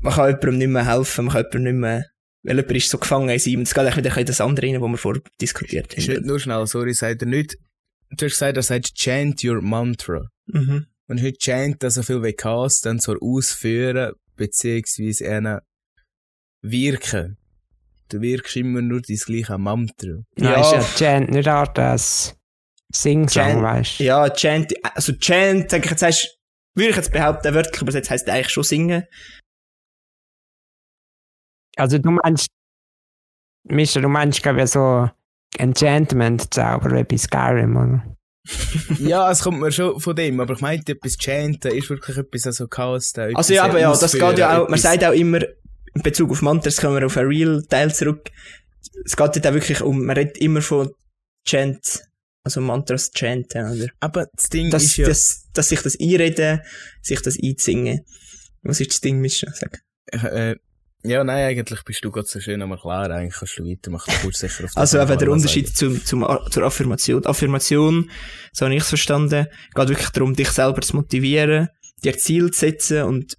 [0.00, 2.06] Man kann jemandem nicht mehr helfen, man kann jemandem nicht mehr,
[2.44, 4.80] weil jemand ist so gefangen in und es geht eigentlich wieder in das andere rein,
[4.80, 6.26] was wir vorher diskutiert haben.
[6.26, 7.56] nur schnell, sorry, sagt er nicht.
[8.10, 10.28] Du hast gesagt, er sagt chant your mantra.
[10.46, 10.86] Mhm.
[11.08, 15.60] Und heute chant er so viel wie Chaos, dann so ausführen, beziehungsweise einen
[16.62, 17.36] wirken.
[18.08, 20.22] Du wirkst immer nur dein gleiche Mantra.
[20.38, 20.78] Ja, Ja.
[20.78, 22.36] ist ja Chant nicht auch das
[22.94, 24.04] Sing-Song, Chant- weißt du?
[24.04, 26.38] Ja, Chant, also Chant, sag ich jetzt, heißt,
[26.74, 29.04] würde ich jetzt behaupten, wörtlich übersetzt heisst eigentlich schon singen.
[31.76, 32.48] Also, du meinst,
[33.64, 35.10] Mischa, du meinst, glaube ich, so
[35.58, 38.16] Enchantment-Zauber wie bei Skyrim, oder?
[38.98, 42.46] ja, es kommt mir schon von dem, aber ich meinte, etwas chanten ist wirklich etwas
[42.46, 43.26] also Chaos da.
[43.26, 45.40] etwas Also ja, aber ja, das geht ja auch, man sagt auch immer,
[45.94, 48.30] in Bezug auf Mantras kommen wir auf einen Real-Teil zurück.
[49.04, 50.90] Es geht dort auch wirklich um, man redet immer von
[51.46, 52.04] Chant,
[52.42, 53.88] also Mantras chanten, oder?
[54.00, 56.60] Aber das Ding Dass, ist ja, dass, dass sich das einreden,
[57.00, 58.04] sich das einsingen.
[58.62, 59.50] Was ist das Ding, Mischa?
[59.52, 59.82] Sag.
[60.12, 60.56] äh,
[61.04, 64.30] ja, nein, eigentlich bist du gerade so schön am erklären, eigentlich kannst du weitermachen, du
[64.30, 66.02] sicher auf das Also eben der Unterschied sagen.
[66.02, 67.26] zum, zum, zur Affirmation.
[67.26, 68.10] Affirmation,
[68.52, 71.68] so habe ich es verstanden, geht wirklich darum, dich selber zu motivieren,
[72.02, 73.36] dir Ziel zu setzen und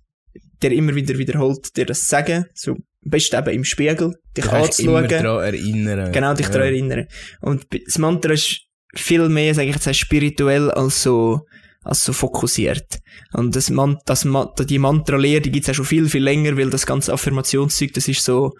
[0.61, 4.51] dir immer wieder wiederholt, dir das zu sagen, so besten eben im Spiegel, dich Du
[4.51, 5.07] anzuschauen.
[5.07, 6.11] daran erinnern.
[6.11, 6.51] Genau, dich ja.
[6.51, 7.07] daran erinnern.
[7.41, 8.61] Und das Mantra ist
[8.95, 11.41] viel mehr, sage ich jetzt, spirituell als so,
[11.85, 12.99] als so fokussiert.
[13.33, 16.69] Und das Man das Ma die Mantra-Lehre, die gibt's auch schon viel, viel länger, weil
[16.69, 18.53] das ganze Affirmationszeug, das ist so,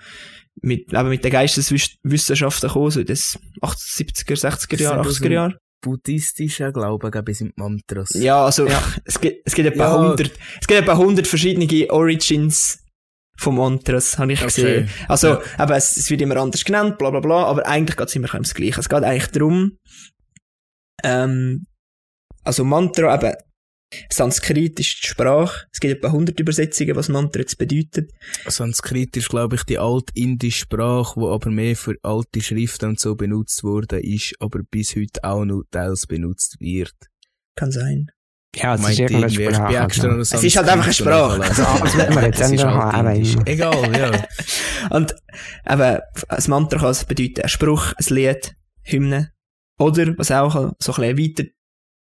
[0.61, 5.57] mit, eben mit den Geisteswissenschaften gekommen, so das 70er, 60er Jahre, Das sind 80er Jahre.
[5.82, 8.11] Buddhistischer Glaube, glaube ich, sind Mantras.
[8.13, 8.67] Ja, also,
[9.05, 9.95] es gibt, es gibt etwa Ja.
[10.01, 12.80] 100, es gibt etwa 100 verschiedene Origins
[13.38, 14.47] von Mantras, habe ich Okay.
[14.47, 14.89] gesehen.
[15.07, 18.15] Also, eben, es, es wird immer anders genannt, bla, bla, bla, aber eigentlich geht es
[18.15, 18.80] immer ums Gleiche.
[18.80, 19.78] Es geht eigentlich darum,
[21.03, 21.65] ähm,
[22.46, 23.34] also Mantra, eben,
[24.12, 25.66] Sanskrit ist die Sprache.
[25.72, 28.12] Es gibt etwa 100 Übersetzungen, was Mantra jetzt bedeutet.
[28.48, 33.16] Sanskrit ist, glaube ich, die altindische Sprache, die aber mehr für alte Schriften und so
[33.16, 36.93] benutzt worden ist, aber bis heute auch noch teils benutzt wird.
[37.56, 38.08] Kann sein.
[38.56, 40.08] Ja, es ist irgendeine Sprache.
[40.08, 41.41] noch Es ist halt einfach eine Sprache.
[41.41, 42.91] Also, das wird man jetzt ändern, aber-
[43.46, 44.28] Egal, ja.
[44.96, 45.16] Und
[45.70, 49.32] eben, ein Mantra kann es bedeuten, ein Spruch, ein Lied, Hymne.
[49.78, 51.50] Oder, was auch so ein bisschen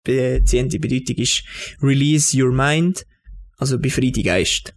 [0.07, 1.43] weiterbeziehende Bedeutung ist,
[1.81, 3.05] release your mind,
[3.57, 4.73] also befreie Geist.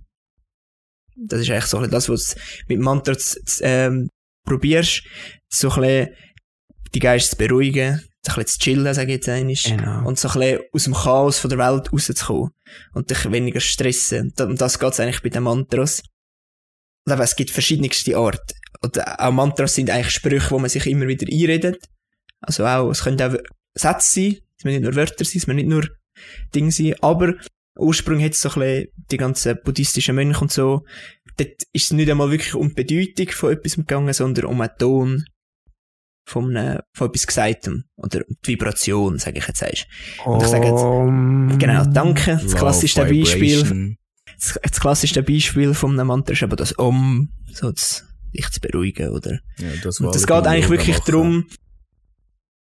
[1.17, 2.37] Das ist eigentlich so ein das, was
[2.69, 3.15] mit Mantra
[3.61, 4.09] ähm,
[4.45, 5.03] probierst,
[5.49, 6.09] so ein bisschen
[6.95, 9.55] die Geister zu beruhigen, so ein bisschen zu chillen, sage ich jetzt einmal.
[9.55, 10.09] Genau.
[10.09, 12.51] Und so ein bisschen aus dem Chaos von der Welt rauszukommen.
[12.93, 14.33] Und dich weniger stressen.
[14.39, 16.03] Und das geht's eigentlich bei den Mantras.
[17.07, 18.55] Und eben, es gibt verschiedenste Arten.
[18.83, 21.89] Und auch Mantras sind eigentlich Sprüche, wo man sich immer wieder einredet.
[22.41, 23.39] Also auch, es können auch
[23.75, 25.89] Sätze sein, es müssen nicht nur Wörter sein, es müssen nicht nur
[26.55, 27.35] Dinge sein, aber
[27.79, 30.85] Ursprung hat so ein bisschen die ganzen buddhistischen Mönche und so.
[31.39, 34.77] Dort ist es nicht einmal wirklich um die Bedeutung von etwas gegangen, sondern um einen
[34.79, 35.25] Ton
[36.27, 37.85] von, einem, von etwas Gesagtem.
[37.97, 40.37] Oder um die Vibration, sage ich jetzt einmal.
[40.37, 42.39] Und ich sage jetzt, Um, Genau, danke.
[42.43, 43.97] Das klassischste Beispiel,
[44.37, 48.05] das, das klassischste Beispiel von einem Mantra ist aber das Om, so das,
[48.35, 49.41] dich zu beruhigen, oder?
[49.59, 51.47] Ja, das, Und das geht eigentlich wirklich darum,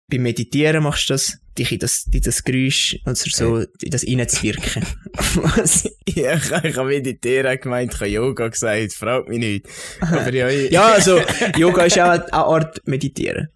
[0.10, 4.06] beim Meditieren machst du das, dich in das, in das Geräusch, also so, in das
[4.08, 4.84] reinzuwirken.
[5.36, 5.88] Was?
[6.10, 9.68] Ja, ich, ich habe meditieren gemeint, ich habe Yoga gesagt, fragt mich nicht.
[10.02, 11.22] Aber ja, ja, also,
[11.58, 13.50] Yoga ist auch eine Art Meditieren.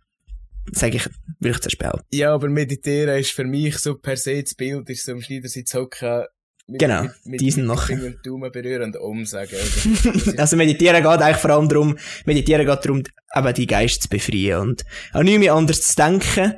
[0.72, 1.06] Sag ich,
[1.40, 2.06] will ich das behaupten.
[2.14, 5.74] ja, aber meditieren ist für mich so per se das Bild, ist so am Schneidersitz
[5.74, 6.24] hocken.
[6.68, 7.88] Mit, Genau, mit, mit, diesen noch.
[7.88, 9.58] Finger und Daumen berühren und umsagen.
[9.60, 13.04] ist- Also Meditieren geht eigentlich vor allem darum, Meditieren geht darum,
[13.36, 16.54] eben die Geist zu befreien und an nichts mehr anders zu denken,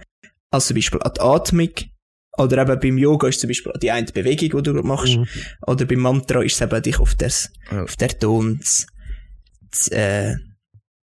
[0.55, 1.69] als zum Beispiel an die Atmung.
[2.37, 5.15] Oder eben beim Yoga ist zum Beispiel die eine Bewegung, die du machst.
[5.15, 5.27] Mhm.
[5.67, 7.83] Oder beim Mantra ist es eben dich auf, das, Ja.
[7.83, 8.87] auf der Ton zu,
[9.71, 10.35] zu, äh,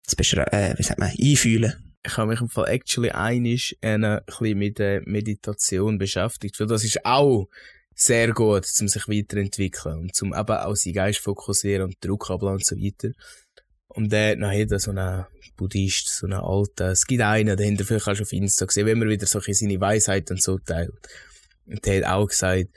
[0.04, 1.72] zu äh, wie sagt man, einfühlen.
[2.06, 6.84] ich habe mich im Fall actually einig ein bisschen mit der Meditation beschäftigt, weil das
[6.84, 7.48] ist auch
[7.94, 12.58] sehr gut, um sich weiterentwickeln und zum eben auch seinen Geist fokussieren und Druck abladen
[12.58, 13.10] und so weiter.
[13.98, 15.26] Und dann hat jeder so einen
[15.56, 18.86] Buddhist, so einen alten, es gibt einen, der hinter vielleicht auch schon auf Insta gesehen,
[18.86, 20.92] wenn man wieder so seine Weisheit und so teilt.
[21.66, 22.68] Und der hat auch gesagt,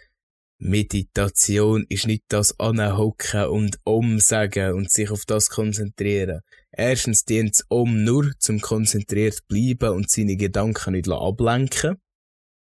[0.57, 6.41] Meditation ist nicht das Anhocken und Umsagen und sich auf das konzentrieren.
[6.71, 11.97] Erstens dient es um nur zum konzentriert bleiben und seine Gedanken nicht ablenken,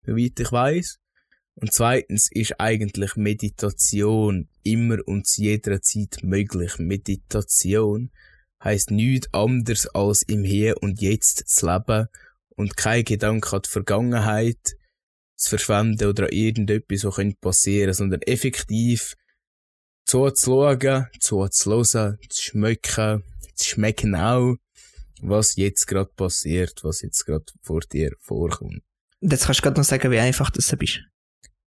[0.04, 0.98] soweit ich weiß.
[1.54, 6.80] Und zweitens ist eigentlich Meditation immer und zu jeder Zeit möglich.
[6.80, 8.10] Meditation
[8.64, 12.08] heißt nichts anderes als im Hier und Jetzt zu leben
[12.50, 14.76] und kein Gedanke an die Vergangenheit
[15.36, 19.14] zu verschwenden oder an irgendetwas, was könnte passieren, sondern effektiv
[20.04, 24.56] zuzuschauen, zuzuhören, zu schmecken, zu schmecken auch,
[25.20, 28.82] was jetzt gerade passiert, was jetzt gerade vor dir vorkommt.
[29.20, 31.00] Jetzt kannst du gerade noch sagen, wie einfach das du bist.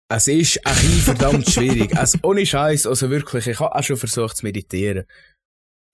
[0.07, 1.95] Es ist ein verdammt schwierig.
[1.97, 5.05] Also, ohne Scheiß, also wirklich, ich habe auch schon versucht zu meditieren.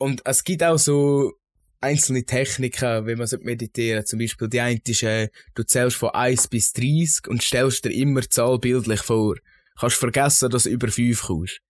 [0.01, 1.33] Und es gibt auch so
[1.79, 6.47] einzelne Techniken, wie man meditieren Zum Beispiel die eine ist, äh, du zählst von 1
[6.47, 9.35] bis 30 und stellst dir immer die Zahl bildlich vor.
[9.79, 11.61] Kannst vergessen, dass du über 5 kommst.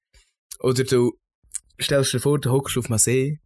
[0.60, 1.20] Oder du
[1.78, 3.42] stellst dir vor, du hockst auf einem See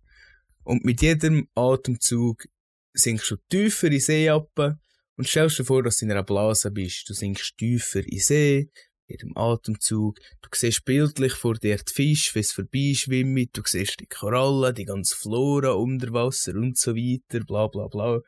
[0.63, 2.45] und mit jedem Atemzug
[2.93, 4.51] sinkst du tiefer in den See ab
[5.17, 7.09] und stellst dir vor, dass du in einer Blase bist.
[7.09, 8.69] Du sinkst tiefer in den See,
[9.07, 10.19] jedem Atemzug.
[10.41, 13.49] Du siehst bildlich vor dir die Fische, wie sie vorbeischwimmen.
[13.53, 18.19] Du siehst die Korallen, die ganze Flora unter Wasser und so weiter, bla bla bla.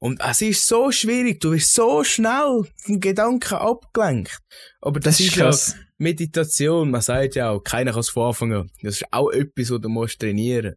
[0.00, 4.38] Und es ist so schwierig, du wirst so schnell vom Gedanken abgelenkt.
[4.80, 5.76] Aber das, Das ist ist ja krass.
[5.96, 8.70] Meditation, man sagt ja auch, keiner kann es von Anfang an.
[8.82, 10.76] Das ist auch etwas, was du musst trainieren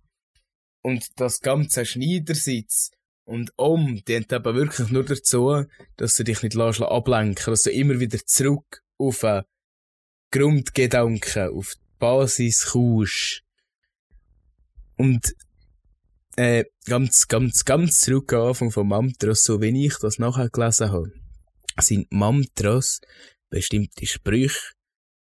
[0.81, 2.89] Und das ganze Schneidersitz
[3.25, 5.65] und um dient eben wirklich nur dazu,
[5.97, 9.43] dass du dich nicht lässt ablenken dass du immer wieder zurück auf einen
[10.31, 13.43] Grundgedanken, auf die Basis kommst.
[14.97, 15.35] Und
[16.35, 20.91] äh, ganz, ganz, ganz zurück am Anfang von Mantras, so wie ich das nachher gelesen
[20.91, 21.11] habe,
[21.79, 23.01] sind Mantras
[23.49, 24.73] bestimmte Sprüche,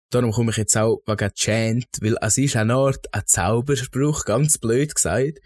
[0.09, 4.57] Darum komme ich jetzt auch wegen Chant, weil es ist eine Art ein Zauberspruch, ganz
[4.57, 5.39] blöd gesagt.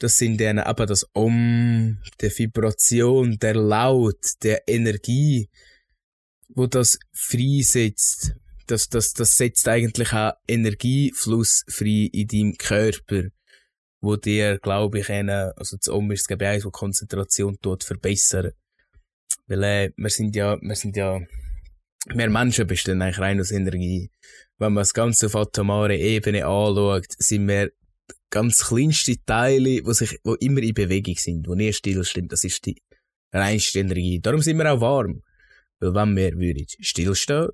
[0.00, 5.48] Das sind dann eben das Om, der Vibration, der Laut, der Energie,
[6.48, 8.34] wo das freisetzt.
[8.66, 13.28] Das, das, das setzt eigentlich auch Energiefluss frei in deinem Körper,
[14.00, 18.52] wo dir, glaube ich, eine, also das Om ist das Gebet, wo Konzentration tut verbessern.
[19.46, 21.18] Weil, äh, wir sind ja, wir sind ja,
[22.14, 24.10] wir Menschen bestehen eigentlich rein aus Energie.
[24.58, 27.70] Wenn man das Ganze auf atomare Ebene anschaut, sind wir
[28.30, 32.28] ganz kleinste Teile, die sich, wo immer in Bewegung sind, wo nie stillstehen.
[32.28, 32.76] Das ist die
[33.32, 34.20] reinste Energie.
[34.20, 35.22] Darum sind wir auch warm.
[35.80, 37.48] Weil wenn wir würden stillstehen,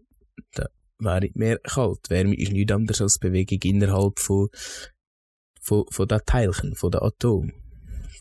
[0.52, 0.68] dann
[0.98, 2.08] wäre mir kalt.
[2.08, 4.48] Wärme ist nichts anderes als Bewegung innerhalb von,
[5.60, 7.52] von, von den Teilchen, von den Atomen.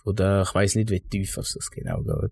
[0.03, 2.31] Von der, ich weiss nicht, wie tief das genau geht.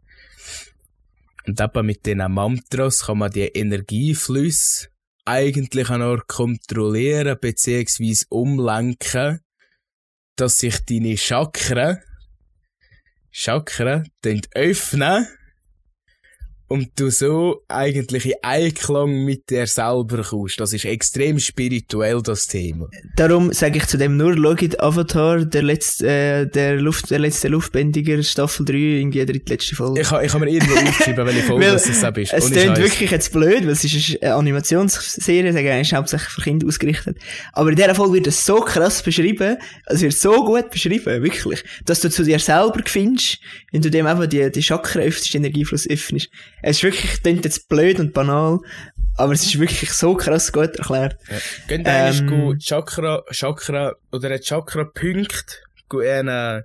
[1.48, 4.90] Und eben mit diesen Mantras kann man die Energieflüsse
[5.26, 8.26] eigentlich auch noch kontrollieren bzw.
[8.30, 9.40] umlenken,
[10.36, 12.00] dass sich deine Chakren
[13.32, 14.04] Chakra
[14.54, 15.28] öffnen
[16.72, 20.58] und du so eigentlich in Einklang mit dir selber kommst.
[20.58, 22.88] Das ist extrem spirituell, das Thema.
[23.18, 27.50] Darum sage ich zu dem nur, schaut Avatar, der letzte, äh, der Luft, der letzte
[27.50, 30.00] Luftbändiger, Staffel 3, irgendwie der drittletzte Folge.
[30.00, 32.04] Ich, ich habe mir irgendwo aufgeschrieben, welche Folge Weil das ist.
[32.32, 36.42] Es klingt wirklich jetzt blöd, weil es ist eine Animationsserie, sagen wir, ist hauptsächlich für
[36.42, 37.18] Kinder ausgerichtet.
[37.52, 39.58] Aber in dieser Folge wird es so krass beschrieben,
[39.88, 43.40] es wird so gut beschrieben, wirklich, dass du zu dir selber findest,
[43.74, 46.30] wenn du dem einfach die, die Chakra öffnest, den Energiefluss öffnest.
[46.62, 48.60] Es ist wirklich, klingt jetzt blöd und banal,
[49.18, 51.18] aber es ist wirklich so krass gut erklärt.
[51.30, 51.38] Ja.
[51.68, 52.28] Gehen ähm, Ähm.
[52.28, 56.64] go Chakra, Chakra oder ein Chakra-Punkt einen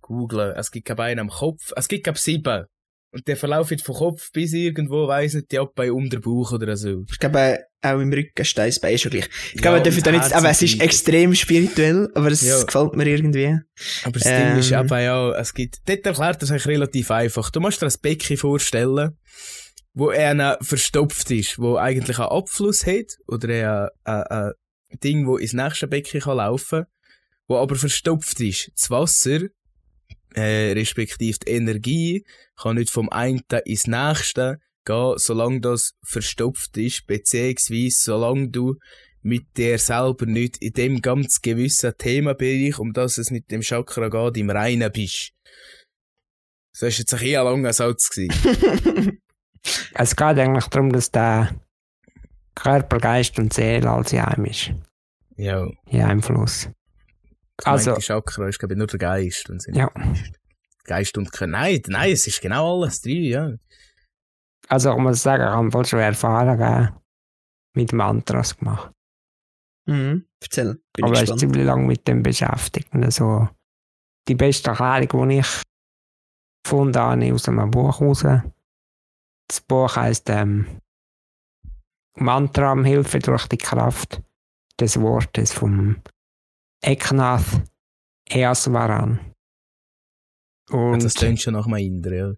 [0.00, 0.54] googlen.
[0.56, 1.72] Es gibt keinen am Kopf.
[1.76, 2.66] Es gibt glaub sieben.
[3.12, 6.76] Und der verläuft von Kopf bis irgendwo, weiss nicht, ja, bei um den Bauch oder
[6.76, 7.04] so.
[7.10, 9.28] Ich glaube, auch im Rücken, Steißbein ist schon gleich.
[9.48, 12.62] Ich Ja, glaube, und dürfen da nicht, aber es ist extrem spirituell, aber es Ja.
[12.62, 13.58] gefällt mir irgendwie.
[14.04, 14.80] Aber das Ding ist Ähm.
[14.84, 17.50] eben ja, es gibt, dort erklärt das eigentlich relativ einfach.
[17.50, 19.18] Du musst dir ein Becken vorstellen,
[19.92, 24.52] wo einer verstopft ist, wo eigentlich einen Abfluss hat, oder ein, ein, ein
[25.02, 26.84] Ding, wo ins nächste Becken kann laufen,
[27.48, 28.70] wo aber verstopft ist.
[28.76, 29.40] Das Wasser,
[30.34, 32.24] äh, respektive die Energie,
[32.56, 38.76] kann nicht vom einen ins nächste gehen, solange das verstopft ist, beziehungsweise solange du
[39.22, 44.08] mit dir selber nicht in dem ganz gewissen Themenbereich, um das es mit dem Chakra
[44.08, 45.32] geht, im Reinen bist.
[46.72, 48.10] Das war jetzt ein eher langer Satz.
[49.92, 51.54] Es geht eigentlich darum, dass der
[52.54, 54.72] Körper, Geist und Seele als in einem ist.
[55.36, 55.68] ja.
[55.86, 56.70] In einem Fluss.
[57.64, 59.48] Also, Also- Chakra ist, glaube ich, nur der Geist.
[59.50, 59.90] Und sind Ja.
[60.84, 61.46] Geist und Körper.
[61.52, 63.52] Nein, nein, es ist genau alles drin, ja.
[64.68, 66.90] Also ich muss sagen, ich habe voll schon Erfahrungen
[67.74, 68.92] mit Mantras gemacht.
[69.86, 70.26] Mhm.
[70.40, 70.80] Erzähl.
[70.92, 72.92] Bin Aber ich war ziemlich lange mit dem beschäftigt.
[72.94, 73.48] Und so
[74.28, 75.62] die beste Erklärung, die ich
[76.64, 78.22] gefunden habe, aus einem Buch raus.
[78.22, 80.66] Das Buch heisst ähm,
[82.16, 84.22] Mantra um Hilfe durch die Kraft
[84.78, 85.96] des Wortes vom
[86.82, 87.62] Eknath
[88.28, 89.34] Easwaran.
[90.70, 92.32] Und das klingt schon nach einem Inder, ja.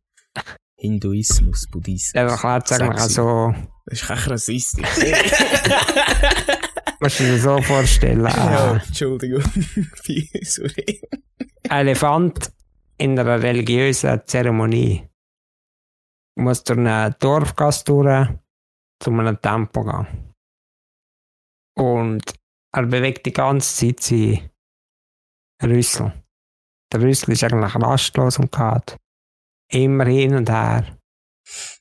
[0.76, 2.14] Hinduismus, Buddhismus.
[2.14, 3.14] er erklärt es eigentlich Sexy.
[3.14, 4.86] so, Das ist echt rassistisch.
[7.02, 9.42] musst du dir so vorstellen, ja, äh, Entschuldigung.
[10.42, 11.02] Sorry.
[11.68, 12.52] ein Elefant
[12.96, 15.08] in einer religiösen Zeremonie
[16.36, 18.28] muss durch eine Dorfgasse durch
[19.00, 20.34] zu einem Tempel gehen.
[21.74, 22.22] Und
[22.74, 24.50] er bewegt die ganze Zeit seinen
[25.62, 26.12] Rüssel.
[26.92, 28.96] Der Rüssel ist eigentlich rastlos und geht
[29.70, 30.98] immer hin und her.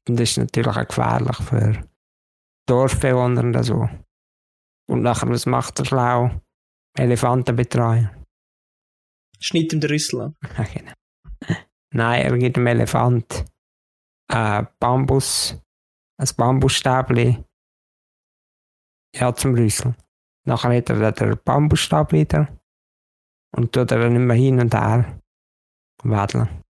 [0.07, 1.89] Und das ist natürlich auch gefährlich für
[2.67, 3.89] Dorfbewohner und so.
[4.89, 6.41] Und nachher, was macht er schlau?
[6.97, 8.09] Elefanten betreuen.
[9.39, 10.35] Schneid ihm den Rüssel.
[10.57, 10.93] Ja, genau.
[11.93, 13.45] Nein, er gibt dem Elefant
[14.29, 15.61] ein Bambus,
[16.17, 17.43] ein Bambusstäbli
[19.15, 19.95] ja, zum Rüssel.
[20.45, 22.47] Nachher hat er den Bambusstab wieder
[23.55, 25.19] und tut er nicht mehr hin und her
[26.03, 26.63] wedeln.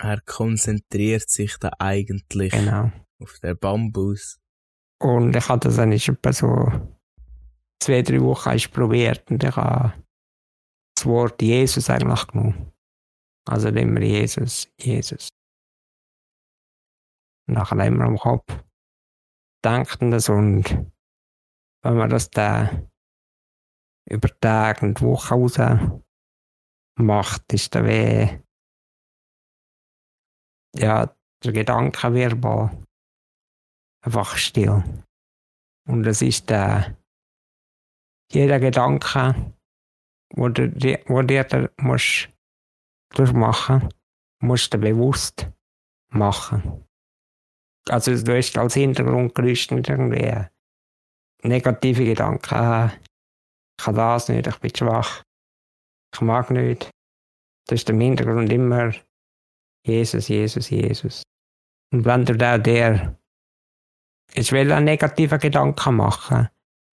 [0.00, 2.90] Er konzentriert sich da eigentlich Genau.
[3.20, 4.40] auf den Bambus.
[5.00, 6.98] Und ich habe das dann etwa so
[7.80, 9.92] zwei, drei Wochen probiert und ich habe
[10.96, 12.72] das Wort Jesus eigentlich genommen.
[13.48, 15.28] Also immer Jesus, Jesus.
[17.48, 18.62] Nachher immer am Kopf.
[19.64, 20.64] Denkt das und
[21.82, 22.90] wenn man das dann
[24.10, 25.58] über Tage und Wochen raus
[26.98, 28.38] macht, ist der weh
[30.76, 32.84] ja, der Gedankenwirbel
[34.04, 34.82] einfach still.
[35.88, 36.96] Und es ist der,
[38.30, 39.54] jeder Gedanke,
[40.34, 42.28] wo du, dir- wo dir da musst
[43.14, 43.88] durchmachen,
[44.42, 45.50] musst du bewusst
[46.10, 46.84] machen.
[47.88, 50.46] Also du hast als Hintergrundgeräusch nicht irgendwie
[51.42, 52.92] negative Gedanken,
[53.78, 55.22] ich kann das nicht, ich bin schwach,
[56.14, 56.90] ich mag nicht.
[57.66, 58.92] Das ist im Hintergrund immer
[59.86, 61.22] Jesus, Jesus, Jesus.
[61.92, 63.18] Und wenn du da der
[64.34, 66.48] ich will einen negativen Gedanken machen,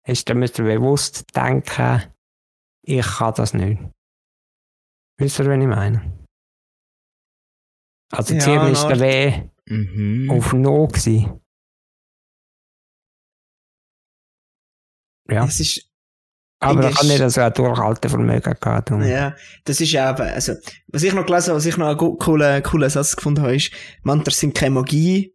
[0.06, 2.14] ist, dann müsst ihr bewusst denken,
[2.84, 3.82] ich kann das nicht.
[5.18, 6.26] Wisst ihr, was ich meine?
[8.12, 10.30] Also, Ja, zuerst ist der Weh Mhm.
[10.30, 11.40] auf No gewesen.
[15.30, 15.90] Ja, Es ist,
[16.64, 18.90] aber ich Englisch- kann nicht so ein Durchhaltevermögen gehabt.
[18.90, 19.36] ja,
[19.66, 20.54] das ist eben, also,
[20.88, 23.72] was ich noch gelesen habe, was ich noch einen coolen, coolen Satz gefunden habe, ist,
[24.04, 25.34] Mantras sind keine Magie,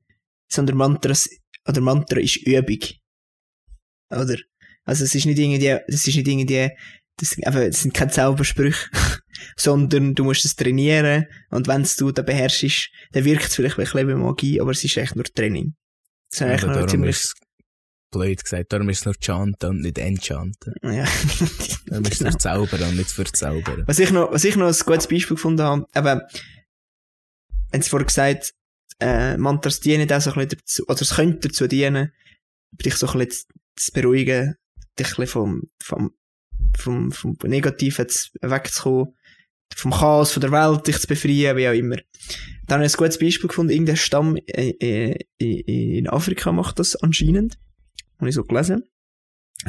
[0.48, 1.28] sondern Mantras,
[1.66, 2.78] oder Mantra ist Übung.
[4.10, 4.36] Oder?
[4.84, 6.70] Also, es ist nicht irgendwie, das ist nicht irgendwie,
[7.16, 8.88] das sind, eben, das sind keine Zaubersprüche.
[9.56, 13.84] sondern du musst es trainieren und wenn du dann beherrschst, dann wirkt es vielleicht ein
[13.84, 15.74] bisschen wie Magie, aber es ist echt nur Training.
[16.30, 17.16] Das ist eigentlich noch ziemlich...
[17.16, 17.34] ist
[18.10, 20.74] blöd gesagt, darum ist es nur Chanten und nicht Enchanten.
[20.82, 21.04] Ja.
[21.86, 23.84] Darum ist es nur Zaubern und nicht für Zaubern.
[23.86, 26.20] Was ich noch, was ich noch ein gutes Beispiel gefunden habe, eben,
[27.70, 28.54] wenn sie vorher gesagt,
[29.00, 32.12] äh, Mantras dienen auch so ein bisschen dazu, oder es könnte dazu dienen,
[32.72, 34.56] dich so ein bisschen zu, beruhigen,
[34.98, 36.14] dich ein bisschen vom, vom,
[36.76, 39.14] vom, vom Negativen zu, wegzukommen,
[39.74, 41.96] vom Chaos von der Welt dich zu befreien, wie auch immer.
[42.66, 46.96] Dann habe ich ein gutes Beispiel gefunden, irgendein Stamm äh, äh, in Afrika macht das
[46.96, 47.58] anscheinend.
[48.18, 48.82] Habe ich so gelesen.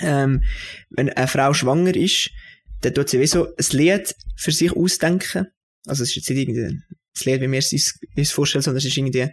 [0.01, 0.43] Ähm,
[0.89, 2.31] wenn eine Frau schwanger ist,
[2.81, 5.47] dann tut sie wie so ein Lied für sich ausdenken.
[5.85, 6.83] Also es ist jetzt nicht irgendwie ein
[7.23, 9.29] Lied, wie wir es uns, vorstellen, sondern es ist irgendwie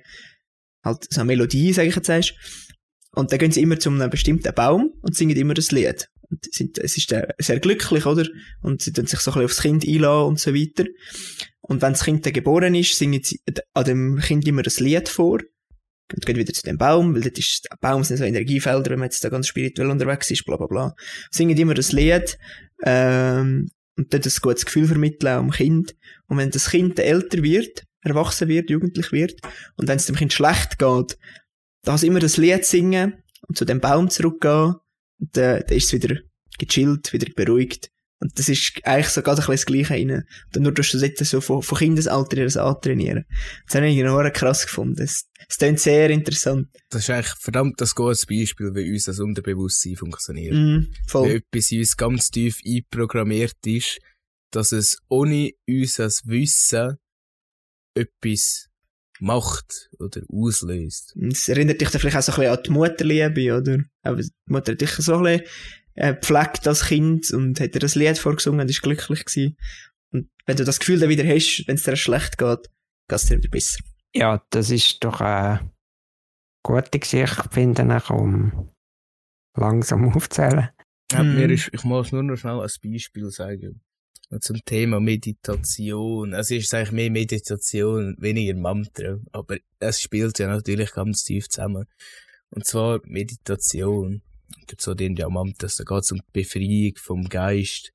[0.83, 2.35] halt so eine Melodie, sage ich jetzt erst.
[3.13, 6.09] Und dann gehen sie immer zu einem bestimmten Baum und singen immer das Lied.
[6.29, 8.27] Und sind, es ist sehr glücklich, oder?
[8.63, 10.85] Und sie tun sich so ein bisschen aufs Kind einladen und so weiter.
[11.61, 13.41] Und wenn das Kind dann geboren ist, singen sie
[13.75, 15.41] an dem Kind immer das Lied vor.
[16.15, 19.07] Und gehen wieder zu dem Baum, weil dort ist, Baum sind so Energiefelder, wenn man
[19.07, 20.95] jetzt da ganz spirituell unterwegs ist, bla bla bla.
[21.31, 22.39] Singen immer das Lied,
[22.85, 25.97] ähm, und dort ein gutes Gefühl vermitteln dem Kind.
[26.29, 29.41] Und wenn das Kind älter wird, erwachsen wird, jugendlich wird,
[29.77, 31.19] und wenn es dem Kind schlecht geht,
[31.83, 34.75] dann immer das Lied singen und zu dem Baum zurückgehen,
[35.19, 36.21] und dann, dann ist es wieder
[36.59, 37.91] gechillt, wieder beruhigt.
[38.19, 40.25] Und das ist eigentlich so gerade ein bisschen das Gleiche rein.
[40.55, 43.27] Und nur tust du das jetzt so von, von Kindesalter das antrainieren.
[43.67, 45.03] Das habe ich noch krass gefunden.
[45.03, 46.69] Es, es klingt sehr interessant.
[46.89, 50.55] Das ist eigentlich verdammt ein gutes Beispiel, wie unser Unterbewusstsein funktioniert.
[50.55, 51.31] Mm, Wie voll.
[51.31, 53.99] etwas in uns ganz tief einprogrammiert ist,
[54.51, 56.97] dass es ohne unser Wissen
[57.95, 58.69] etwas
[59.21, 61.15] macht oder auslöst.
[61.17, 63.79] Es erinnert dich dann vielleicht auch so ein bisschen an die Mutterliebe, oder?
[64.03, 65.47] Aber die Mutter hat dich so ein bisschen
[65.97, 69.57] äh, gepflegt als Kind und hat dir das Lied vorgesungen und ist glücklich gewesen.
[70.13, 72.63] Und wenn du das Gefühl dann wieder hast, wenn es dir schlecht geht,
[73.09, 73.81] geht es dir wieder besser.
[74.15, 75.71] Ja, das ist doch eine
[76.63, 78.71] gute Geschichte, finde ich, um
[79.57, 80.71] langsam aufzählen.
[81.13, 81.35] Ja, Mhm.
[81.37, 83.81] mir ist, ich muss nur noch schnell ein Beispiel sagen.
[84.29, 86.33] Und Zum Thema Meditation.
[86.33, 89.19] Es ist eigentlich mehr Meditation, weniger Mantra.
[89.31, 91.85] Aber es spielt ja natürlich ganz tief zusammen.
[92.51, 94.23] Und zwar Meditation.
[94.67, 95.77] Dazu dient ja Mantras.
[95.77, 97.93] Da geht es um die Befreiung vom Geist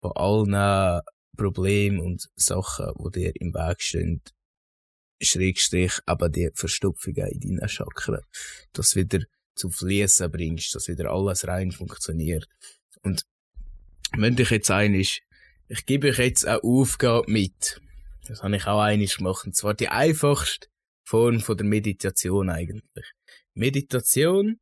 [0.00, 1.02] von allen
[1.36, 4.22] Problemen und Sachen, die dir im Weg stehen.
[5.22, 8.22] Schrägstrich aber die Verstopfungen in deinen Chakren.
[8.72, 9.20] Dass du wieder
[9.54, 12.46] zum Fließen bringst, dass wieder alles rein funktioniert.
[13.02, 13.24] Und
[14.16, 15.20] wenn dich jetzt ein ist,
[15.68, 17.80] ich gebe euch jetzt eine Aufgabe mit.
[18.26, 19.46] Das habe ich auch einiges gemacht.
[19.46, 20.68] Und zwar die einfachste
[21.04, 23.06] Form von der Meditation eigentlich.
[23.54, 24.58] Meditation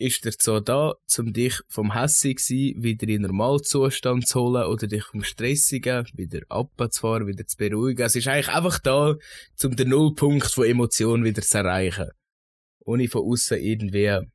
[0.00, 5.22] ist dazu da, um dich vom Hässigen wieder in Normalzustand zu holen oder dich vom
[5.22, 8.02] Stressigen wieder abzufahren, wieder zu beruhigen.
[8.02, 9.16] Es ist eigentlich einfach da,
[9.62, 12.10] um den Nullpunkt von Emotionen wieder zu erreichen.
[12.80, 14.26] Ohne von außen irgendwie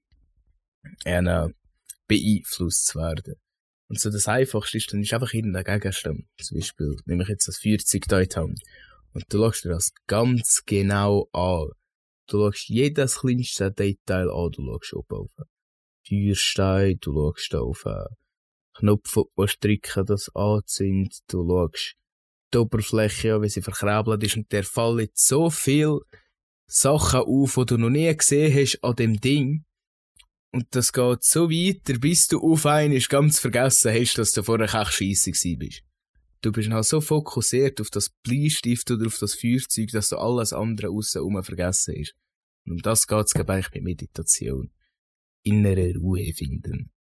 [1.03, 1.49] äh,
[2.07, 3.33] beeinflusst zu werden.
[3.87, 6.25] Und so das Einfachste ist, dann ist einfach irgendein Gegenstand.
[6.41, 8.19] Zum Beispiel, nehme ich jetzt das 40 da.
[8.19, 11.69] Und du schaust dir das ganz genau an.
[12.27, 14.51] Du schaust jedes kleinste Detail an.
[14.51, 15.29] Du schaust ob auf
[16.09, 18.07] einen Feuerstein, du schaust auf einen
[18.75, 21.95] Knopf, wo stricken das anzündet, du schaust
[22.53, 24.37] die Oberfläche an, wie sie verkrebelt ist.
[24.37, 25.99] Und der fallen so viel
[26.67, 29.65] Sachen auf, die du noch nie gesehen hast an dem Ding.
[30.51, 34.73] Und das geht so weiter, bis du auf einmal ganz vergessen hast, dass du vorher
[34.73, 35.83] echt scheisse gewesen bist.
[36.41, 40.53] Du bist halt so fokussiert auf das Bleistift oder auf das Feuerzeug, dass du alles
[40.53, 42.15] andere aussen herum vergessen hast.
[42.65, 44.71] Und um das geht's glaub ich mit Meditation.
[45.45, 46.91] Innere Ruhe finden.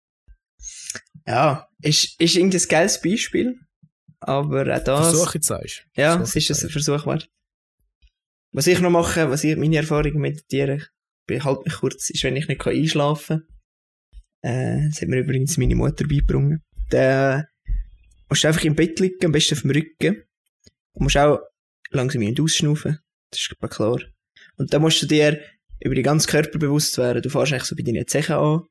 [1.27, 3.59] Ja, ist, ist irgendwie ein geiles Beispiel.
[4.21, 5.11] Aber auch das.
[5.11, 5.87] Versuch jetzt sagst.
[5.97, 7.29] Ja, es ist ein Versuch wert.
[8.53, 10.87] Was ich noch mache, was ich, meine Erfahrungen meditieren, ich
[11.27, 13.43] behalte mich kurz, ist, wenn ich nicht kann einschlafen
[14.43, 14.51] kann.
[14.51, 16.61] Äh, das hat mir übrigens meine Mutter beigebracht.
[16.91, 17.47] Dann
[18.29, 20.23] musst du einfach im Bett liegen, am besten auf dem Rücken.
[20.93, 21.41] Und musst auch
[21.91, 22.99] langsam ein- und ausschnaufen.
[23.31, 23.99] Das ist klar.
[24.57, 25.41] Und dann musst du dir
[25.85, 27.23] über den ganzen Körper bewusst werden.
[27.23, 28.63] Du fährst eigentlich so bei deinen Zechen an.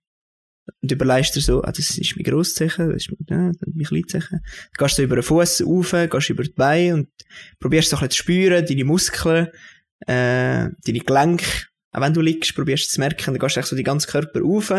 [0.82, 4.40] Und überlegst dir so, ah, das ist mein Grosszeichen, das ist mein, ist mein Kleinzeichen.
[4.74, 7.10] Du gehst so über den Fuß rauf, gehst über die Beine und
[7.60, 9.48] probierst so ein bisschen zu spüren, deine Muskeln,
[10.08, 11.46] äh, deine Gelenke.
[11.92, 14.10] Auch wenn du liegst, probierst du zu merken, dann gehst du echt so die ganzen
[14.10, 14.74] Körper rauf,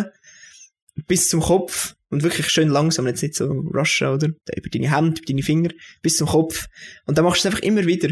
[1.06, 4.28] bis zum Kopf und wirklich schön langsam, jetzt nicht so rushen, oder?
[4.28, 5.70] Über deine Hände, über deine Finger,
[6.01, 6.66] bis zum Kopf.
[7.05, 8.09] Und dann machst du es einfach immer wieder.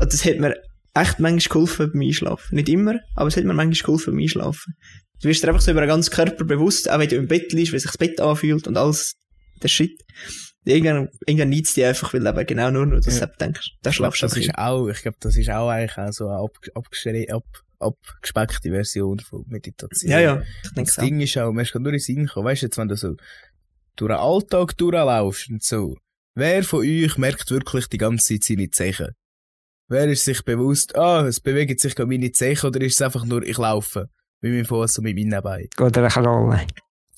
[0.00, 0.60] Und das hat mir
[0.96, 2.54] echt manchmal geholfen beim Einschlafen.
[2.54, 4.74] Nicht immer, aber es hat mir manchmal geholfen beim Einschlafen.
[5.20, 7.52] Du wirst dir einfach so über den ganzen Körper bewusst, auch wenn du im Bett
[7.52, 9.14] liegst, wie sich das Bett anfühlt und alles,
[9.62, 9.98] der Shit.
[10.64, 13.26] Irgendwann, irgendwann neigt die einfach, weil du genau nur noch das Ja.
[13.26, 13.70] denkst.
[13.82, 17.26] Da schlafst du das ist auch, ich glaube, das ist auch eigentlich auch so eine
[17.30, 17.44] ab,
[17.78, 20.10] abgespeckte Version von Meditation.
[20.10, 20.42] Ja, ja.
[20.74, 20.96] Das.
[20.96, 23.14] Ding ist auch, man kann nur in Sinn kommen, weißt du, jetzt, wenn du so
[23.94, 25.96] durch den Alltag durchlaufst und so,
[26.34, 29.12] wer von euch merkt wirklich die ganze Zeit seine Zeichen?
[29.88, 33.24] Wer ist sich bewusst, ah, es bewegt sich gerade meine Zeichen oder ist es einfach
[33.24, 34.08] nur, ich laufe
[34.40, 35.68] mit meinem Fuß und mit meinen Beinen?
[35.80, 36.66] Oder eine Rolle.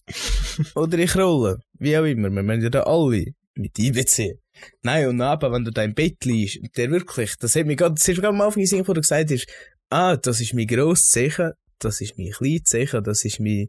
[0.75, 4.39] Oder ich rolle, wie auch immer, wir müssen ja da alle mit einbeziehen.
[4.83, 7.77] Nein, und aber wenn du da im Bett liegst, und der wirklich, das hat mir
[7.77, 9.47] gerade, das ist gerade am Anfang gesehen, wo du gesagt hast,
[9.91, 13.69] ah, das ist mein grosses Zeichen, das ist mein kleines Zeichen, das ist mein,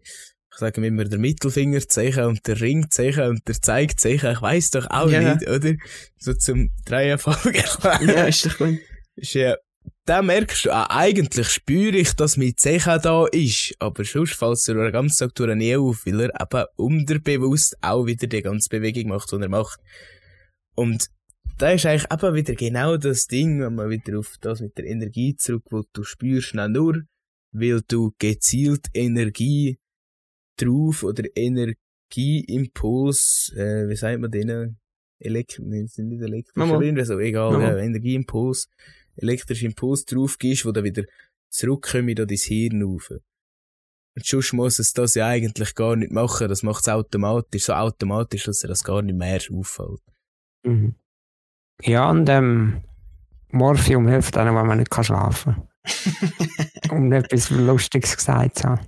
[0.51, 5.09] ich sage immer, der Mittelfingerzeichen und der Ringzeichen und der Zeigzeichen, ich weiss doch auch
[5.09, 5.35] Ja.
[5.35, 5.73] nicht, oder?
[6.17, 7.63] So zum Dreierfolge
[8.07, 8.79] Ja, ist doch gut.
[9.19, 9.55] Ist ja,
[10.05, 14.67] da merkst du, ah, eigentlich spüre ich, dass mein Zeichen da ist, aber sonst fällt
[14.67, 18.69] dir den ganzen Tag durch nie auf, weil er eben unterbewusst auch wieder die ganze
[18.69, 19.79] Bewegung macht, die er macht.
[20.75, 21.07] Und
[21.57, 24.85] da ist eigentlich eben wieder genau das Ding, wenn man wieder auf das mit der
[24.85, 27.03] Energie zurück, wo du spürst, nicht nur,
[27.51, 29.77] weil du gezielt Energie
[30.57, 34.79] drauf oder Energieimpuls, äh, wie sagt man denen?
[35.21, 38.69] Elekt nicht elektrisch, aber irgendwie so, egal, ja, Energieimpuls,
[39.21, 41.03] elektrischer Impuls drauf gibst, wo dann wieder
[41.49, 43.11] zurückkommt in dein Hirn rauf.
[44.15, 47.73] Und sonst muss es das ja eigentlich gar nicht machen, das macht es automatisch, so
[47.73, 50.01] automatisch, dass er das gar nicht mehr auffällt.
[50.63, 50.95] Mhm.
[51.81, 52.83] Ja, und ähm,
[53.51, 55.69] Morphium hilft einem, wenn man nicht kann schlafen kann.
[56.91, 58.87] um etwas Lustiges gesagt zu haben.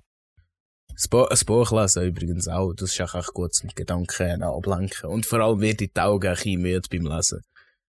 [0.94, 5.10] Das, Bo das Buch lesen übrigens auch, das ist auch echt gut zum Gedanken ablenken.
[5.10, 7.44] Und vor allem wird die Augen ein bisschen müde beim Lesen.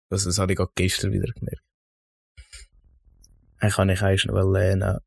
[0.10, 1.64] Also, das habe ich gerade gestern wieder gemerkt.
[3.62, 4.98] Dann kann ich eigentlich noch lernen,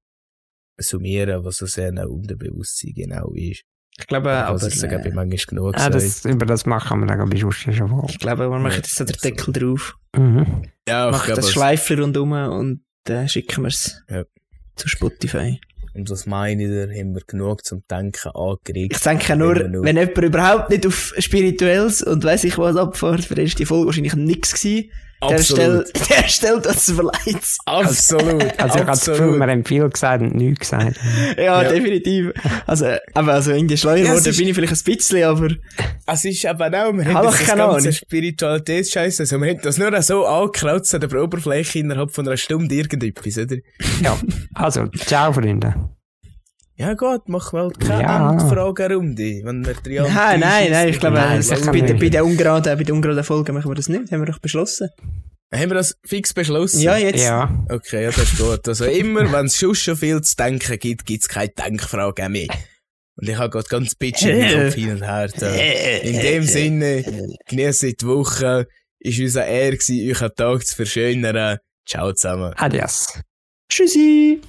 [0.78, 3.62] summieren, was das ein Unterbewusstsein genau ist.
[3.98, 5.94] Ich glaube, aber, also, das habe ich äh, manchmal genug Ah, gesagt.
[5.94, 8.04] das, über das machen wir dann bei Schuster schon wohl.
[8.08, 9.20] ich glaube, wir machen Ja, jetzt so den so.
[9.28, 10.62] Deckel drauf, Mhm.
[10.88, 14.24] ja, ich glaube, das Schleifchen rundum und dann schicken wir es Ja.
[14.74, 15.60] zu Spotify.
[15.94, 18.96] und das meine ich, da haben wir genug zum Denken angeregt.
[18.96, 23.24] Ich denke nur, nur- wenn jemand überhaupt nicht auf Spirituelles und weiss ich was abfährt,
[23.24, 24.90] für die Folge wahrscheinlich nix gewesen.
[25.30, 27.44] Der Stelle, der Stelle das verleiht.
[27.66, 28.42] Absolut.
[28.60, 29.38] Also ich habe absolut.
[29.38, 30.96] wir haben viel gesagt und nichts gesagt.
[31.36, 31.68] Ja, Ja.
[31.70, 32.32] definitiv.
[32.66, 35.48] Also, aber also irgendwie schleuer Ja, es geworden ist- bin ich vielleicht ein bisschen, aber
[36.06, 37.92] Es ist eben auch, wir haben Hab das, das keine ganze Ahnung.
[37.92, 42.74] Spiritualitätsscheiß, also wir haben das nur so angekratzt an der Oberfläche innerhalb von einer Stunde
[42.74, 43.56] irgendetwas, oder?
[44.02, 44.16] Ja,
[44.54, 45.74] also, ciao, Freunde.
[46.76, 48.32] Ja gut, mach mal keine Ja.
[48.32, 52.00] Endfragerunde, wenn wir drei nein, nein, nein, ich glaube, Nein, das sicher bei, der- nicht.
[52.00, 54.88] bei der ungeraden, bei der ungeraden Folge machen wir das nicht, haben wir doch beschlossen.
[55.54, 56.80] Haben wir das fix beschlossen?
[56.80, 57.22] Ja, jetzt.
[57.22, 58.66] Ja, Okay, ja, das ist gut.
[58.66, 62.48] Also immer, wenn es schon schon viel zu denken gibt, gibt's keine Denkfrage mehr.
[63.16, 65.28] Und ich habe gerade ganz bitchig im Kopf hin und her.
[65.38, 65.54] Da.
[65.54, 67.04] In dem Sinne,
[67.46, 68.66] genießt die Woche.
[68.98, 71.58] Ist unser Ehr gewesen, euch einen Tag zu verschönern.
[71.86, 72.52] Ciao zusammen.
[72.56, 73.20] adios.
[73.70, 74.40] Tschüssi!